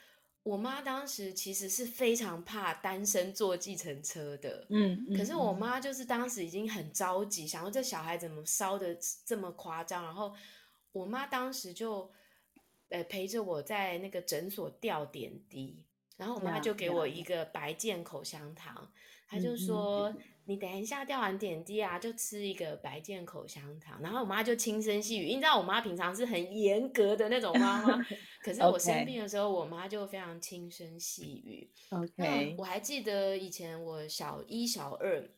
[0.43, 10.35] 我妈当时其实是非常怕单身坐计程车的，嗯，可是我妈就是当时已经很着急，想说这小孩怎么烧的这么夸张，然后
[10.91, 12.11] 我妈当时就。
[12.89, 15.83] 呃，陪着我在那个诊所吊点滴，
[16.17, 18.91] 然后我妈就给我一个白健口香糖，
[19.29, 28.03] 她.就说、嗯：“你等一下吊完点滴啊，就吃一个白健口香糖。”然后我妈就轻声细语，你知道我妈平常是很严格的那种妈妈，
[28.41, 31.71] 可是我生病的时候，我妈就非常轻声细语。
[31.91, 35.29] OK，我还记得以前我小一、小二，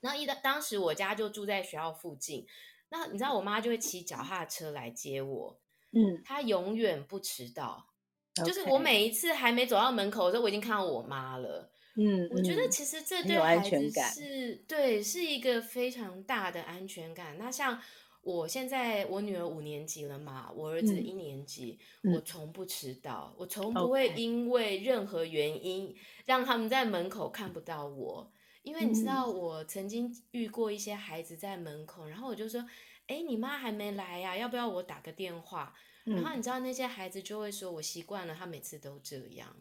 [0.00, 2.46] 然后一当当时我家就住在学校附近，
[2.90, 5.58] 那你知道我妈就会骑脚踏车来接我。
[5.92, 7.86] 嗯，他永远不迟到.
[8.46, 11.70] 就是我每一次还没走到门口的时候，我已经看到我妈了。
[11.96, 17.36] 嗯，我觉得其实这对孩子是对，是一个非常大的安全感。
[17.36, 17.78] 那像
[18.22, 28.32] 我现在，我女儿五年级了嘛，我儿子一年级，嗯、我从不迟到，我从不会因为任何原因让他们在门口看不到我。
[28.62, 32.64] 因为你知道，我曾经遇过一些孩子在门口，然后我就说。
[33.12, 34.34] 哎，你妈还没来呀？
[34.36, 35.74] 要不要我打个电话？
[36.06, 36.16] 嗯。
[36.16, 39.54] 然后你知道那些孩子就会说：“我习惯了，他每次都这样。”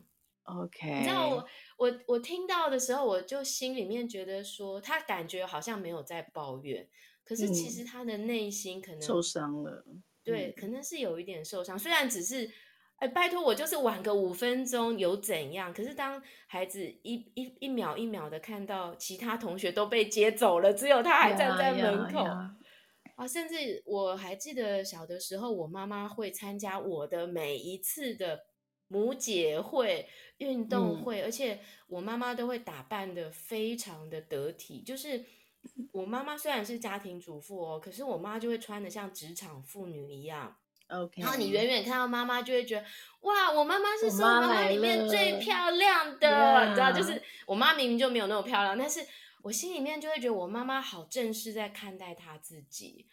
[0.43, 1.47] OK，你知道我
[1.77, 6.87] 我我听到的时候，我就心里面觉得说，他感觉好像没有在抱怨，
[7.23, 9.85] 可是其实他的内心可能受伤了。
[10.23, 11.77] 对，可能是有一点受伤。
[11.77, 12.49] 虽然只是
[12.97, 15.73] 哎，拜托我就是晚个五分钟有怎样？
[15.73, 22.19] 可是当孩子一一一秒一秒的看到其他同学都被接走了，只有他还站在门口。
[22.19, 22.55] Yeah, yeah, yeah.
[23.21, 28.45] 啊，甚至我还记得小的时候，我妈妈会参加我的每一次的
[28.87, 34.81] 母姐会、运动会，嗯、而且我妈妈都会打扮得非常的得体。
[34.81, 35.23] 就是
[35.93, 40.57] 我妈妈虽然是家庭主妇哦，可是我妈就会穿得像职场妇女一样。
[40.87, 42.83] OK，然后你远远看到妈妈，就会觉得
[43.21, 48.99] 哇，我妈妈是所有妈妈里面最漂亮的，你知道，就是我妈明明就没有那么漂亮，但是
[49.43, 53.05] 我心里面就会觉得我妈妈好正式在看待她自己.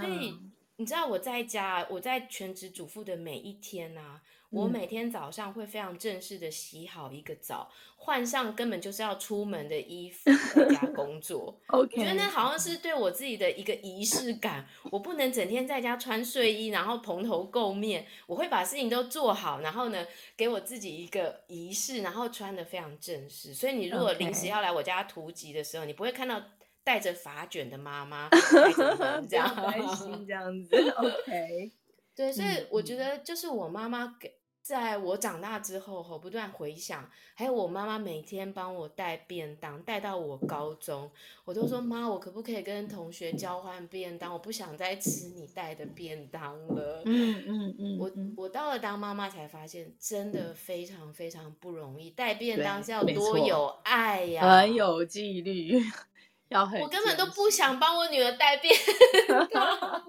[0.00, 0.38] 所以
[0.76, 4.22] 你知道我在家，我在全职主妇的每一天啊。
[4.50, 11.56] 我每天早上会非常正式的洗好一个澡，换上根本就是要出门的衣服回家工作。
[11.70, 14.66] OK，我觉得那好像是对我自己的一个仪式感。
[14.90, 18.04] 我不能整天在家穿睡衣，然后蓬头垢面。
[18.26, 20.04] 我会把事情都做好，然后呢，
[20.36, 23.54] 给我自己一个仪式，然后穿的非常正式。
[23.54, 26.42] 所以你如果临时要来我家突击的时候你不会看到
[26.82, 28.28] 带着发卷的妈妈
[29.30, 30.74] 这样开心这样子。
[30.98, 31.70] OK，
[32.16, 34.39] 对，所以我觉得就是我妈妈给。
[34.62, 41.10] 在我长大之后，我不断回想，还有我妈妈每天帮我带便当，带到我高中，
[41.44, 44.32] 我都说妈，我可不可以跟同学交换便当？
[44.32, 47.02] 我不想再吃你带的便当了。
[47.06, 55.82] 嗯嗯嗯，我我到了当妈妈才发现，真的非常非常不容易，带便当是要多有爱呀，啊，很有纪律，
[56.48, 56.80] 要很。
[56.80, 58.74] 我根本都不想帮我女儿带便
[59.50, 60.04] 当。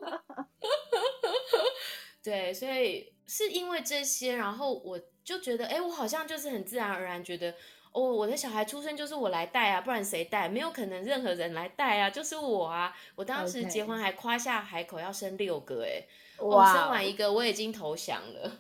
[2.21, 3.11] 对，所以。
[3.34, 7.55] 是因为这些，然后我就觉得，哎，我好像就是很自然而然觉得，
[7.93, 10.49] 哦，我的小孩出生就是我来带啊，不然谁带？
[10.49, 12.93] 没有可能任何人来带啊，就是我啊。
[13.15, 16.05] 我当时结婚还夸下海口要生六个，哎，
[16.39, 18.59] 我生完一个我已经投降了。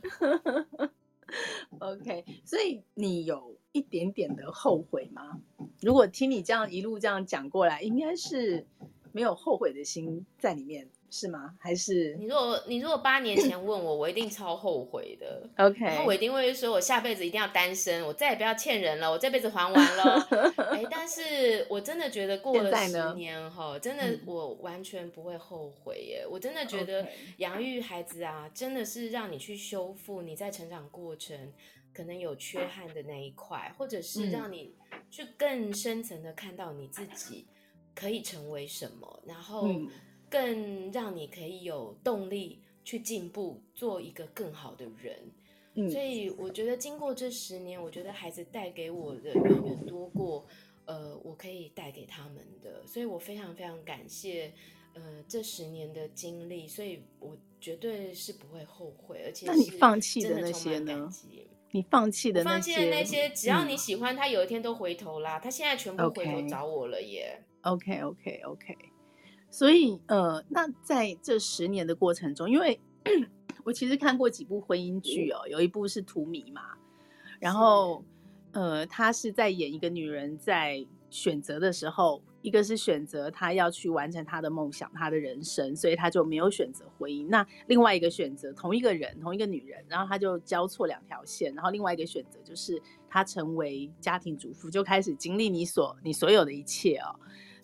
[1.79, 5.37] OK，所以你有一点点的后悔吗？
[5.81, 8.65] 如果听你这样一路这样讲过来，应该是
[9.11, 10.89] 没有后悔的心在里面。
[11.13, 11.53] 是吗？
[11.59, 15.49] 还是你如果你如果八年前问我，我一定超后悔的。
[15.57, 20.21] OK，然后我一定会说，我下辈子一定要单身，我再也不要欠人了，我这辈子还完了。
[20.71, 26.25] 哎，但是我真的觉得过了十年哈，真的我完全不会后悔耶。
[26.31, 27.05] 我真的觉得
[27.39, 31.51] 养育孩子啊，真的是让你去修复你在成长过程
[31.93, 34.73] 可能有缺憾的那一块，或者是让你
[35.09, 37.45] 去更深层的看到你自己
[37.93, 39.67] 可以成为什么，然后。
[40.31, 45.19] 更让你可以有动力去进步，做一个更好的人。
[45.73, 50.45] 嗯，所以我觉得经过这十年，我觉得孩子带给我的远远多过，
[50.85, 52.87] 呃，我可以带给他们的。
[52.87, 54.53] 所以我非常非常感谢，
[54.93, 56.65] 呃，这十年的经历。
[56.65, 61.09] 所以我绝对是不会后悔，而且那你放弃的那些呢？
[61.73, 65.39] 你放弃的那些，放弃的那些，只要你喜欢，他有一天都回头啦。
[65.39, 67.41] 他现在全部回头找我了耶。
[67.61, 68.90] OK，OK，OK。
[69.51, 72.79] 所以，呃，那在这十年的过程中，因为
[73.65, 76.61] 我其实看过几部婚姻剧哦，有一部是《荼蘼》嘛，
[77.37, 78.03] 然后，
[78.53, 87.27] 呃，他是在演一个女人在选择的时候，一个是选择她要去完成她的梦想、她的人生，所以她就没有选择婚姻。
[87.27, 97.19] 那另外一个选择，同一个人，同一个女人，然后她就交错两条线，然后另外一个选择就是她成为家庭主妇，就开始经历你所你所有的一切哦。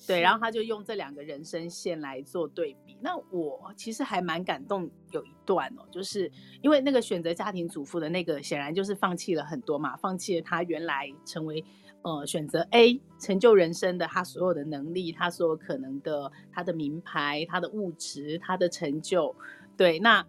[0.06, 2.98] 对，然后他就用这两个人生线来做对比。
[3.02, 6.32] 那我其实还蛮感动，有一段哦，就是
[6.62, 11.64] 因为那个选择家庭主妇的那个，显然就是放弃了很多嘛，放弃了他原来成为
[12.04, 19.36] 呃选择 A 成就人生的他所有的能力，他所有可能的他的名牌、他的物质、他的成就。
[19.76, 20.26] 对，那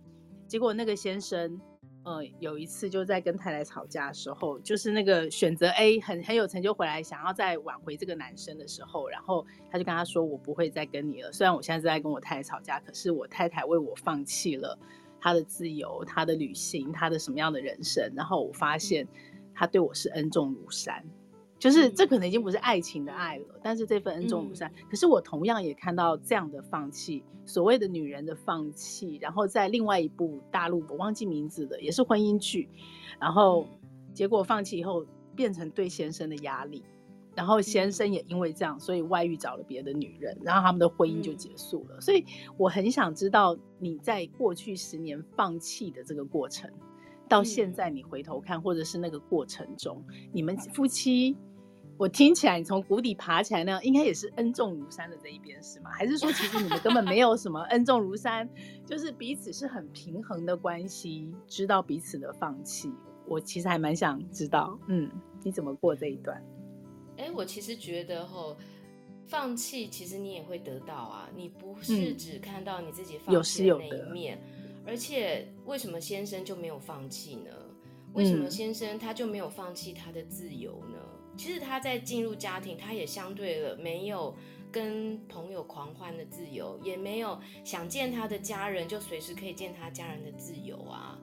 [0.46, 1.60] 结果那个先生。
[2.04, 11.30] 呃，有一次就在跟太太吵架的时候，就是那个选择 A 很很有成就回来，想要再挽回这个男生的时候，然后他就跟他说：“我不会再跟你了。
[11.30, 14.78] 虽然我现在在跟我太太吵架，可是我太太为我放弃了
[15.20, 18.10] 她的自由、她的旅行、她的什么样的人生。
[18.16, 19.06] 然后我发现
[19.54, 21.04] 他对我是恩重如山。”
[21.58, 24.72] 就是这可能已经不是爱情的爱了，但是这份恩重如山。
[24.88, 29.18] 可是我同样也看到这样的放弃，所谓的女人的放弃。
[29.20, 32.68] 然后在另外一部大陆我忘记名字的，也是婚姻剧，
[33.18, 33.66] 然后
[34.14, 35.04] 结果放弃以后
[35.34, 36.84] 变成对先生的压力，
[37.34, 42.00] 然后先生也因为这样，所以外遇找了别的女人，然后他们的婚姻就结束了。
[42.00, 42.24] 所以
[42.56, 46.70] 我很想知道你在过去十年放弃的这个过程，
[47.28, 51.36] 到现在你回头看，或者是那个过程中，你们夫妻。
[51.98, 55.90] 我听起来，你从谷底爬起来那样，应该也是恩重如山的这一边是吗？
[55.90, 58.48] 还是说，其实你们根本没有什么恩重如山，
[58.86, 62.92] 就是彼此是很平衡的关系，知道彼此的放弃？
[63.26, 65.10] 我其实还蛮想知道，嗯，
[65.42, 66.40] 你怎么过这一段？
[67.16, 68.56] 哎、欸，我其实觉得吼，
[69.26, 77.50] 放弃其实你也会得到啊，你不是只看到你自己放弃的那一面，嗯、而且为什么先生就没有放弃呢？
[78.14, 80.98] 为什么先生他就没有放弃他的自由呢？
[81.38, 84.36] 其实他在进入家庭，他也相对了没有
[84.70, 91.16] 跟朋友狂欢的自由，也没有想见他的家人就随时可以见他家人的自由啊。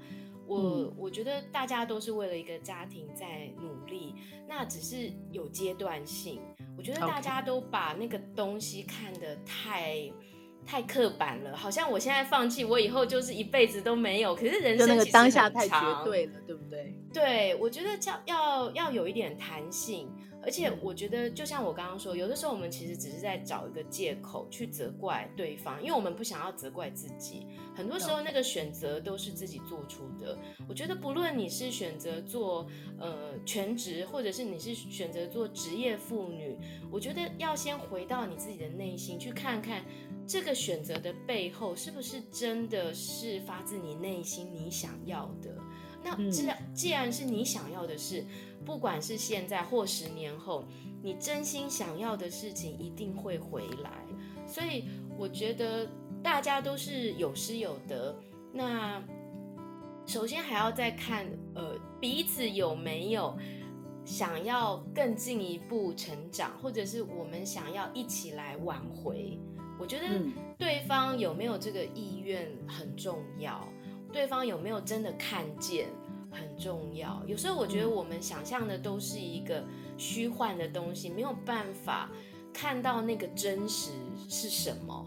[0.48, 4.16] 我、嗯、我觉得大家都是为了一个家庭在努力，
[4.48, 6.40] 那只是有阶段性。
[6.78, 10.12] 我觉得大家都把那个东西看得太
[10.66, 14.36] 太刻板了，好像我现在放弃，我以后就是一辈子都没有。
[14.36, 16.96] 可是人生就那个当下太绝对了，对不对？
[17.14, 20.10] 对，我觉得要要要有一点弹性。
[20.44, 27.48] 而且我觉得，就像我刚刚说，有的时候我们其实只是在找一个借口去责怪对方，因为我们不想要责怪自己。
[27.74, 30.38] 很多时候，那个选择都是自己做出的。
[30.70, 32.68] 我觉得，不论你是选择做
[33.00, 36.56] 呃全职，或者是你是选择做职业妇女，
[36.92, 39.84] 我觉得要先回到你自己的内心，去看看
[40.28, 45.56] 这个选择的背后是不是真的是发自你内心你想要的。
[46.04, 48.24] 那既然既然是你想要的事，
[48.64, 50.64] 不管是现在或十年后，
[51.02, 53.92] 你真心想要的事情一定会回来。
[54.48, 54.86] 所以
[55.18, 55.90] 我觉得
[56.22, 58.16] 大家都是有失有得。
[58.54, 59.04] 那
[60.06, 63.36] 首先还要再看，呃，彼此有没有
[64.06, 69.40] 想要更进一步成长，或者是我们想要一起来挽回。
[69.80, 70.06] 我觉得
[70.58, 73.68] 对方有没有这个意愿很重要。
[74.14, 75.90] 对方有没有真的看见
[76.32, 77.22] 很重要。
[77.28, 79.62] 有时候我觉得我们想象的都是一个
[79.98, 82.10] 虚幻的东西，没有办法
[82.54, 83.92] 看到那个真实
[84.30, 85.06] 是什么。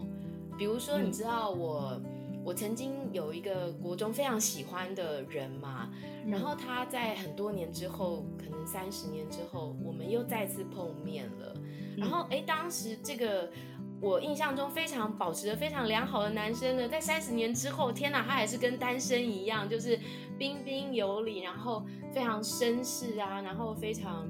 [0.59, 1.99] 比如说，你知道我
[2.45, 5.89] 我曾经有一个国中非常喜欢的人嘛，
[6.27, 11.55] 然后他在很多年之后，可能三十年之后，我们又再次碰面了。
[11.97, 13.49] 然后哎，当时这个。
[14.01, 19.99] 我印象中非常保持着非常良好的男生呢，在三十年之后，天哪，他还是跟单身一样，就是
[20.37, 24.25] 彬彬有礼，然后非常绅士啊，然后非常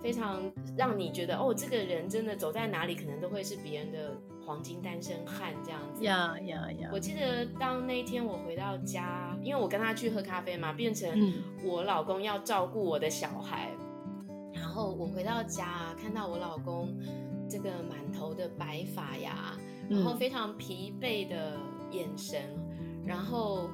[0.00, 0.40] 非常
[0.76, 6.04] 让你觉得哦，这个人真的走在哪里可能都会是别人的黄金单身汉这样子。
[6.04, 6.90] 呀呀呀！
[6.92, 11.10] 我记得当那一天我回到家，因为我跟他去喝咖啡嘛，变成
[11.64, 13.72] 我老公要照顾我的小孩，
[14.28, 16.88] 嗯、然后我回到家看到我老公。
[17.52, 19.54] 这个满头的白发呀，
[19.90, 21.58] 然后非常疲惫的
[21.90, 23.68] 眼神，嗯、然后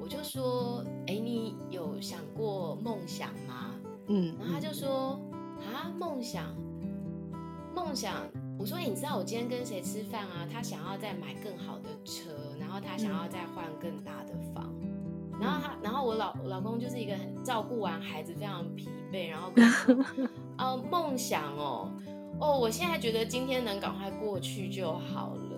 [0.00, 3.76] 我就说：“哎，你有想过梦想吗？”
[4.10, 5.20] 嗯，然后他就说
[5.62, 6.52] ：“啊，梦想，
[7.72, 8.16] 梦想。”
[8.58, 10.44] 我说：“你知道我今天跟谁吃饭啊？
[10.52, 20.04] 他想要再买更好的车，然后他想要再换更大的房，嗯、然后他，然后我老我老公就是一个很照顾完孩子非常疲惫，然后跟我说：
[20.58, 21.92] ‘哦，梦想哦。’”
[22.40, 25.50] 哦，我现在觉得今天能赶快过去就好了。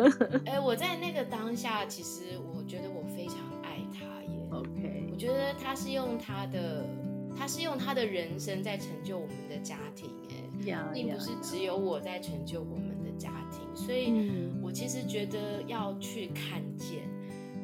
[0.44, 4.48] 哎，我在那个当下，其实我觉得我非常爱他耶。
[4.50, 6.84] OK，我觉得他是用他的，
[7.38, 13.60] 他是用他的人生在成就我们的家庭，哎，并不是只有我在成就我们的家庭。
[13.74, 17.02] 所以，我其实觉得要去看见，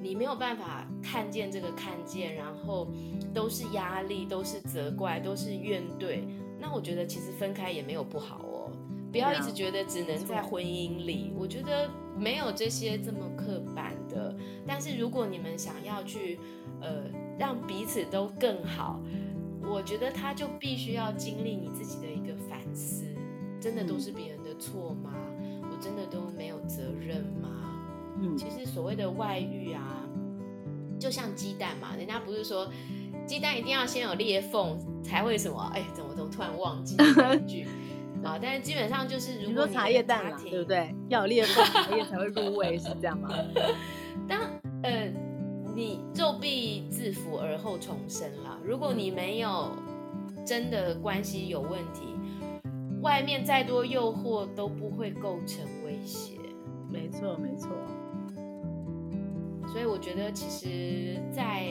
[0.01, 2.89] 你没有办法看见这个看见，然后
[3.35, 6.21] 都是压力，都是责怪，都是怨怼。
[6.59, 8.45] 那我觉得其实分开也没有不好。
[9.11, 14.35] 不要一直觉得只能在婚姻里，我觉得没有这些这么刻板的。
[14.67, 16.39] 但是如果你们想要去，
[16.81, 17.05] 呃，
[17.39, 19.01] 让彼此都更好，
[19.63, 23.05] 我觉得他就必须要经历你自己的一个反思。
[23.61, 25.13] 真的都是别人的错吗？
[25.71, 27.49] 我真的都没有责任吗？
[28.23, 30.07] 嗯，其实所谓的外遇啊，
[30.99, 32.71] 就像鸡蛋嘛，人家不是说
[33.27, 35.71] 鸡蛋一定要先有裂缝才会什么？
[35.75, 37.67] 哎，怎么怎么突然忘记那一句？
[38.23, 40.95] 啊，但是基本上就是，如果你说茶叶蛋嘛，对不对？
[41.09, 43.31] 要有裂缝，茶叶才会入味，是这样吗？
[44.29, 44.39] 当
[44.83, 45.11] 呃，
[45.75, 48.59] 你骤必自腐而后重生啦。
[48.63, 49.71] 如果你没有
[50.47, 52.15] 真的关系有问题，
[53.01, 56.39] 外面再多诱惑都不会构成威胁。
[56.91, 57.71] 没错，没错。
[59.67, 61.69] 所以我觉得，其实，在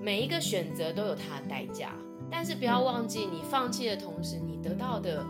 [0.00, 1.90] 每一个选择都有它的代价，
[2.30, 5.24] 但是不要忘记，你放弃的同时，你得到的。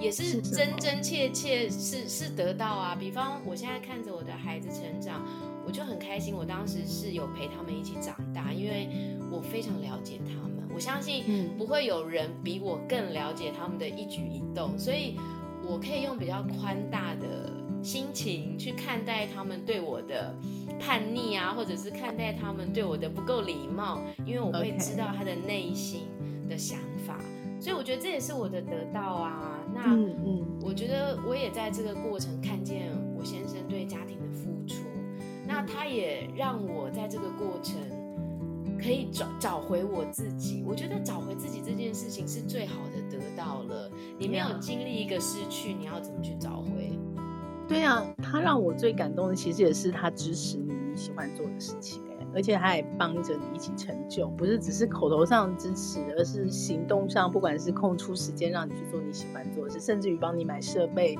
[0.00, 5.22] 也是真真切切是是得到啊，比方我现在看着我的孩子成长，
[5.64, 6.34] 我就很开心。
[6.34, 8.88] 我当时是有陪他们一起长大，因为
[9.30, 15.16] 我非常了解他们，我相信不会有人比我更了解他们的一举一动，所以
[15.66, 20.34] 我可以用比较宽大的心情去看待他们对我的
[20.78, 26.02] 叛逆啊，或者是看待他们对我的不够礼貌，因为我会知道他的内心
[26.48, 27.18] 的想法。
[27.60, 29.52] 所以我觉得这也是我的得到啊。
[29.74, 34.84] 那嗯，我觉得我也在这个过程看见我先生对家庭的付出，
[35.46, 37.76] 那他也让我在这个过程
[38.80, 40.62] 可以找找回我自己。
[40.66, 43.90] 我觉得找回自己这件事情是最好的得到了。
[44.18, 46.92] 你没有经历一个失去，你要怎么去找回？
[47.66, 52.00] 对啊，他让我最感动的，其实也是他支持你你喜欢做的事情，
[52.34, 61.16] 而且他也帮着你一起成就，不是只是口头上支持，而是行动上，不管是空出时间让你去做你喜欢做的事，甚至于帮你买设备，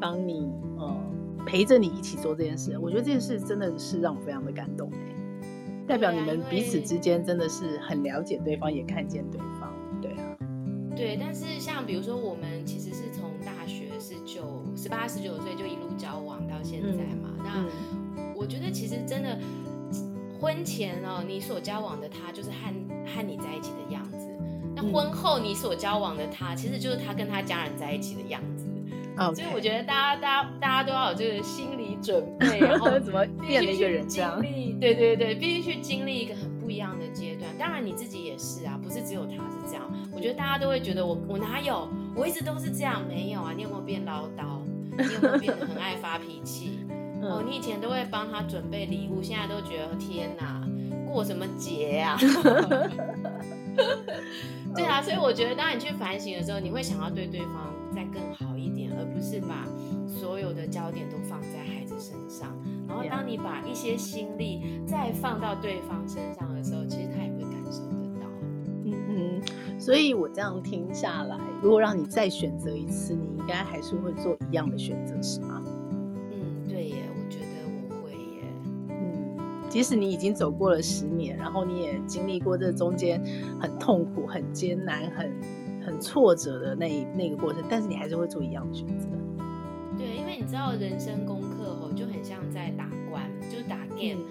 [0.00, 0.96] 帮你呃
[1.44, 2.78] 陪着你一起做这件事。
[2.78, 4.90] 我觉得这件事真的是让我非常的感动，
[5.86, 9.74] 代表你们彼此之间真的是很了解对方，也看见对方。
[10.00, 10.36] 对啊，
[10.96, 19.38] 对，但是像比如说我们其实是从大学是九、十八、十九岁就一路交往到现在嘛，嗯、那我觉得其实真的。
[20.40, 22.56] 婚前哦，你所交往的他就是和
[23.06, 24.28] 和你在一起的样子。
[24.74, 28.66] 那婚后你所交往的他，其实就是他跟他家人在一起的样子。
[29.16, 29.34] Okay.
[29.34, 34.38] 所以我觉得大家大家大家都要有这个心理准备，然后 怎么变了一个人这样？
[34.78, 37.50] 对对对，必须去经历一个很不一样的阶段。
[37.58, 39.90] 当然你自己也是啊，不是只有他是这样。
[40.12, 43.54] 我觉得大家都会觉得我我哪有，我一直都是这样，没有啊？
[43.56, 44.60] 你有没有变唠叨？
[44.98, 46.80] 你有没有变得很爱发脾气？
[47.28, 50.62] 哦，你以前都会帮他准备礼物，现在都觉得天哪，
[51.10, 52.16] 过什么节啊？
[54.74, 59.66] 对啊，所以我觉得当你去反省的时候，你会想要对对方再更好一点，而不是把
[60.06, 62.54] 所有的焦点都放在孩子身上。
[62.86, 68.26] 然后当你把一些心力再放到对方身上的时候，其实他也会感受得到。
[68.84, 75.62] 嗯嗯，所以我这样听下来，如果让你再选择一次，你应该还是会做一样的选择，是吗？
[79.76, 83.22] 即使你已经走过了十年，然后你也经历过这中间
[83.60, 85.30] 很痛苦、很艰难、很
[85.84, 89.06] 很挫折的那那个过程，但是你还是会做一样的选择。
[89.98, 94.24] 对，因为你知道人生功课哦，就很像在打关，就是打 game。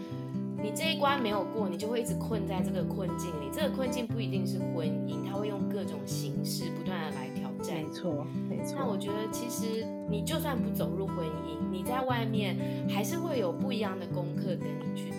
[0.63, 3.45] 你这一关没有过，你就会一直困在这个困境里。
[3.53, 7.75] 这个困境不一定是婚姻，它会用各种形式不断的来挑战。
[7.75, 8.77] 没错，没错。
[8.79, 11.17] 那我觉得其实你就算不走入婚
[11.47, 12.57] 姻，你在外面
[12.89, 15.13] 还是会有不一样的功课等你去。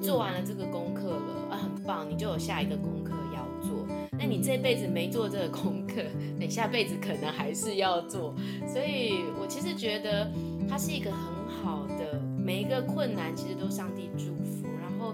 [0.00, 3.86] 做完了这个功课了啊，很棒，你就有下一个功课要做。
[4.18, 6.02] 那你这辈子没做这个功课，
[6.38, 8.34] 等下辈子可能还是要做。
[8.66, 10.30] 所以我其实觉得
[10.68, 11.20] 它是一个很
[11.62, 14.66] 好的，每一个困难其实都上帝祝福。
[14.80, 15.12] 然后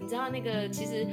[0.00, 1.06] 你知道那个其实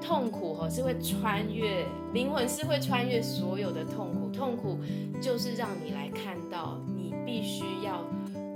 [0.00, 4.28] 痛苦哈是会穿越灵魂，是会穿越所有的痛苦。
[4.30, 4.78] 痛苦
[5.20, 8.04] 就是让你来看到，你必须要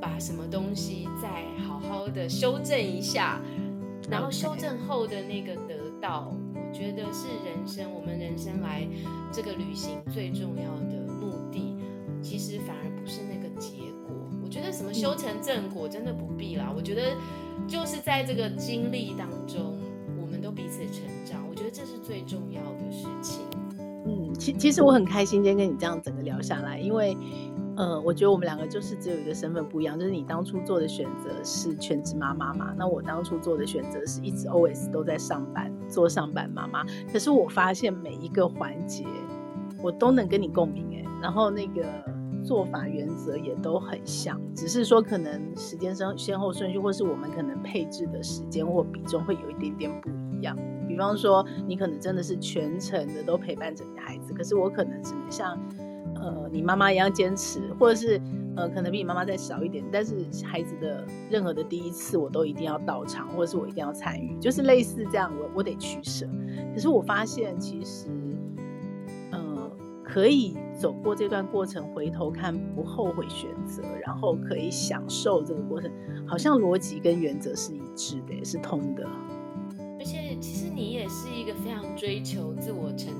[0.00, 3.40] 把什么东西再好好的修正一下。
[4.12, 8.86] 然后修正后的那个得到我觉得是人生，我们人生来
[9.32, 11.74] 这个旅行最重要的目的，
[12.20, 14.14] 其实反而不是那个结果。
[14.44, 16.70] 我觉得什么修成正果真的不必啦。
[16.76, 17.16] 我觉得
[17.66, 19.78] 就是在这个经历当中，
[20.20, 23.46] 我们都彼此成长，我觉得这是最重要的事情。
[24.06, 27.16] 嗯，其其实我很开心今天跟你这样整个聊下来，因为。
[27.74, 36.84] 呃，我觉得我们两个就是只有一个身份不一样，就是你当初做的选择是全职妈妈嘛，那我当初做的选择是一直 always 都在上班，做上班妈妈。
[37.10, 39.06] 可是我发现每一个环节，
[39.82, 41.82] 我都能跟你共鸣哎，然后那个
[42.44, 50.54] 做法原则也都很像，只是说可能时间先先后顺序，或是我们可能配置的时间或比重会有一点点不一样。
[50.86, 55.58] 比方说，你可能真的是全程的都陪伴着你的孩子，可是我可能只能像。
[56.22, 58.20] 呃，你妈妈一样坚持，或者是
[58.54, 60.14] 呃，可能比你妈妈再少一点，但是
[60.44, 66.24] 孩子的任何的第一次，我都一定要到场，或者是我一定要参与，就是类似这样，我我得取舍。
[66.72, 68.06] 可是我发现，其实，
[69.32, 69.70] 呃，
[70.04, 75.90] 可以走过这段过程，回头看不后悔选择，然后可以享受这个过程，
[76.24, 79.04] 好像逻辑跟原则是一致的，也是通的。
[79.98, 83.12] 而且，其实你也是一个非常追求自我成。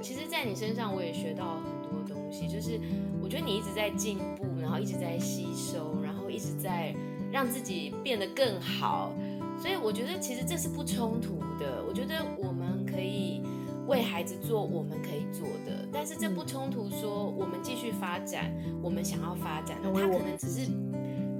[0.00, 2.46] 其实，在你身上我也学到很多东西。
[2.48, 2.80] 就是
[3.22, 6.94] 我觉得你一直在进步，然后一直在吸收，然后一直在
[7.30, 9.12] 让自己变得更好。
[9.60, 11.82] 所以我觉得，其实这是不冲突的。
[11.86, 13.42] 我觉得我们可以
[13.86, 16.88] 为孩子做我们可以做的，但是这不冲突。
[16.90, 18.52] 说我们继续发展
[18.82, 20.70] 我们想要发展的，他可能只是。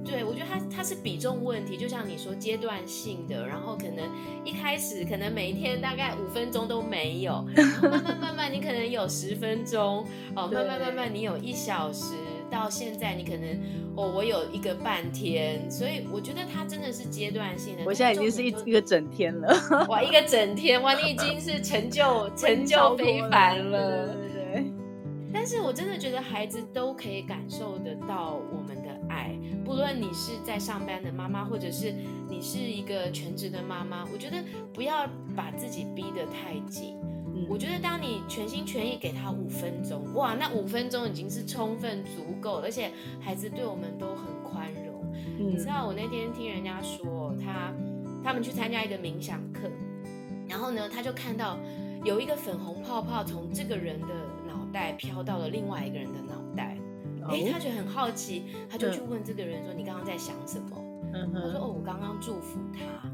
[0.09, 4.09] 对，我觉得它它是比重问题，就像你说阶段性的，然后可能
[4.43, 7.45] 一开始可能每一天大概五分钟都没有，
[7.83, 10.03] 慢慢慢慢你可能有十分钟
[10.35, 12.15] 哦，慢慢慢慢你有一小时，
[12.49, 13.49] 到现在你可能
[13.95, 17.83] 哦我有一个半天，所以我觉得它真的是阶段性的。
[17.85, 19.55] 我现在已经是一一个整天了，
[19.89, 24.73] 哇，一个整天哇，你已经是成就 成就非凡了，对对对。
[25.31, 28.78] 但是我真的觉得孩子都可以感受得到我们。
[29.69, 31.93] 不论你是在上班的妈妈，或者是
[32.27, 34.43] 你是一个全职的妈妈，我觉得
[34.73, 36.97] 不要把自己逼得太紧。
[37.35, 42.91] 嗯，我觉得当你全心全意给他五分钟，哇，那五分钟已经是充分足够，而且
[43.21, 45.13] 孩子对我们都很宽容。
[45.37, 47.71] 嗯，你知道我那天听人家说，他
[48.23, 49.69] 他们去参加一个冥想课，
[50.47, 51.59] 然后呢，他就看到
[52.03, 54.07] 有一个粉红泡泡从这个人的
[54.47, 56.38] 脑袋飘到了另外一个人的脑
[57.31, 57.37] 袋。
[57.37, 60.77] 哎，他觉得很好奇，他就去问这个人说：“你刚刚在想什么？”
[61.13, 63.09] 嗯、他说：“哦，我刚刚祝福他。”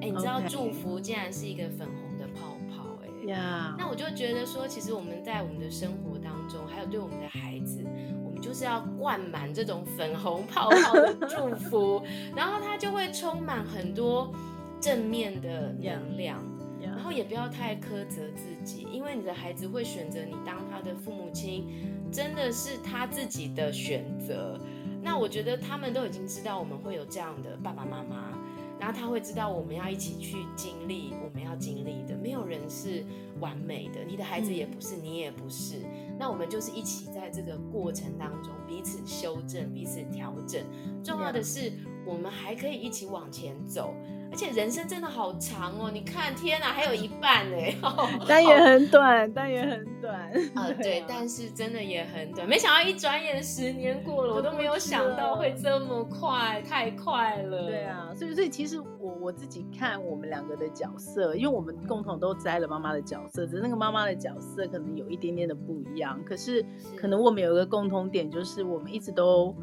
[0.00, 2.86] 哎，你知道祝福竟然是一个粉红的泡泡？
[3.02, 7.84] 哎呀，那我就觉得说，其实我们在我们的生活当中，还有对我们的孩子，
[8.24, 12.02] 我们就是要灌满这种粉红泡泡的祝福，
[12.34, 14.32] 然后他就会充满很多
[14.80, 16.42] 正面的能量。
[16.82, 21.66] 然后也不要太苛责自己，因为你的孩子会选择你当他的父母亲，
[22.12, 24.58] 真的是他自己的选择。
[25.02, 28.38] 那我觉得他们都已经知道我们会有这样的爸爸妈妈，
[28.78, 32.14] 然后他会知道我们要一起去经历我们要经历的。
[32.16, 33.02] 没有人是
[33.40, 35.76] 完美的，你的孩子也不是，你也不是。
[36.18, 40.62] 那我们就是一起在这个过程当中彼此修正、彼此调整。
[41.02, 41.72] 重要的是，
[42.04, 43.94] 我们还可以一起往前走。
[44.30, 45.90] 而且人生真的好长哦！
[45.92, 47.56] 你看，天哪，还有一半呢，
[48.28, 50.14] 但也很短，但也很短。
[50.54, 52.48] 啊、呃，对，但是真的也很短。
[52.48, 57.66] 没想到一转眼十年过了，我都没有想到会这么快，太快了。
[57.66, 66.18] 对啊，所以所以其实我我自己看我们两个的角色，因为我们共同都摘了妈妈的角色，只是那个妈妈的角色可能有一点点的不一样。
[66.24, 66.64] 可是
[66.96, 69.54] 可能我们有一个共同点，就是我们一直都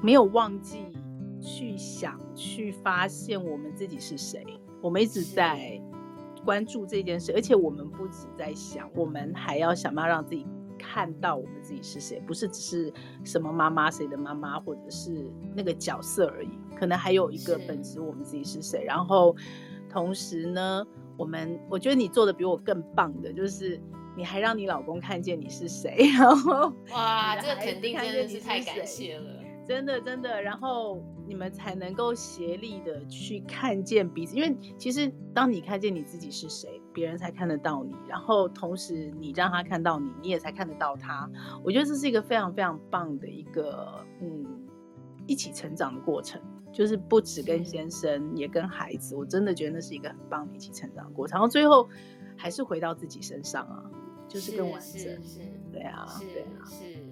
[0.00, 0.86] 没有忘记。
[1.40, 4.44] 去想，去发现我们自己是谁。
[4.82, 5.80] 我们一直在
[6.44, 10.46] 关注这件事，而且我们不止在想，我们还要想办法让自己
[10.78, 12.92] 看到我们自己是谁，不是只是
[13.24, 16.50] 什么妈妈谁的妈妈，或者是那个角色而已。
[16.78, 18.82] 可能还有一个本质，我们自己是谁。
[18.84, 19.36] 然后
[19.90, 20.86] 同时呢，
[21.18, 23.78] 我们我觉得你做的比我更棒的，就是
[24.16, 26.10] 你还让你老公看见你是谁。
[26.18, 29.39] 然后哇，这个肯定真的是太感谢了。
[29.70, 41.30] 真的真的，然后你们才能够协力的去看见彼此，因为其实当你看见你自己是谁，别人才看得到你，然后同时你让他看到你，你也才看得到他。
[41.62, 44.44] 我觉得这是一个非常非常棒的一个嗯，
[45.28, 46.42] 一起成长的过程，
[46.72, 51.36] 就是不止跟先生，也跟孩子，我真的觉得那是一个很棒的一起成长的过程。
[51.36, 51.88] 然后最后
[52.36, 53.88] 还是回到自己身上啊，
[54.26, 55.40] 就是更完整，是是是
[55.70, 57.09] 对啊，对啊，是。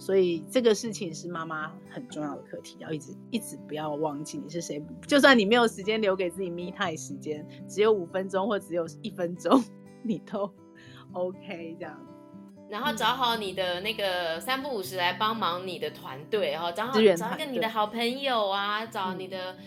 [0.00, 4.82] 嗯，所以这个事情是妈妈很重要的课题，要一直一直不要忘记你是谁。
[5.06, 9.62] 就算你没有时间留给自己 me time 时间，只有五分钟或只有一分钟，
[10.02, 10.50] 你都
[11.12, 12.06] OK 这样。
[12.68, 19.58] 然后找好你的那个三不五时来帮忙你的团队，然后找好找一个你的好朋友啊，找你的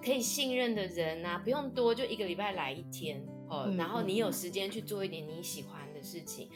[0.00, 3.68] 可以信任的人啊，不用多，就一个礼拜来一天哦。
[3.76, 6.48] 然后你有时间去做一点你喜欢的事情。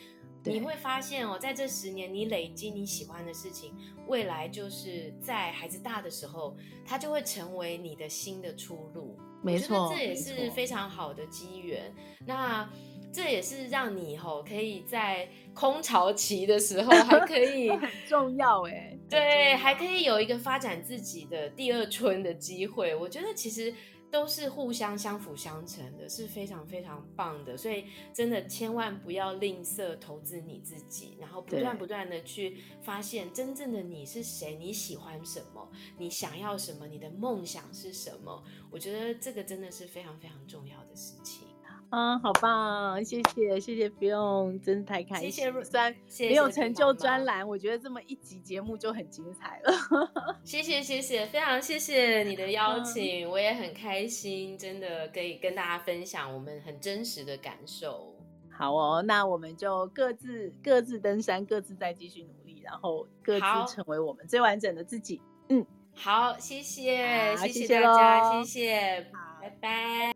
[0.53, 3.75] 你会发现哦，在这十年，你累积你喜欢的事情，
[4.07, 9.19] 未来就是在孩子大的时候，它就会成为你的新的出路。
[9.43, 11.95] 没错，这也是非常好的机缘。
[12.25, 12.69] 那
[13.13, 22.95] 这也是让你吼可以在空巢期的时候还可以 很重要哎， 对，还可以有一个发展自己的第二春的机会。
[22.95, 23.73] 我觉得其实。
[24.17, 27.55] 都是互相相辅相成的，是非常非常棒的。
[27.55, 38.43] 所以真的千万不要吝啬投资你自己，然后不断不断的去发现真正的你是谁，你喜欢什么，你想要什么，你的梦想是什么。
[38.71, 41.46] 我觉得这个真的是非常非常重要的事情。
[41.91, 43.03] 啊，好棒！
[43.05, 45.31] 谢谢谢谢，不用，真是太开心。
[45.31, 49.73] 谢谢酸，没有成就专栏，我觉得这么一集节目就很精彩了。
[50.43, 58.13] 谢谢谢谢，非常谢谢你的邀请，嗯、我也很开心，真的可以跟大家分享我们很真实的感受。
[58.51, 65.21] 好哦，那我们就各自各自登山，各自再继续努力，然后各自成为我们最完整的自己。
[65.51, 65.65] 嗯，
[65.95, 70.16] 好，谢谢，谢谢大家，谢谢，好，拜拜。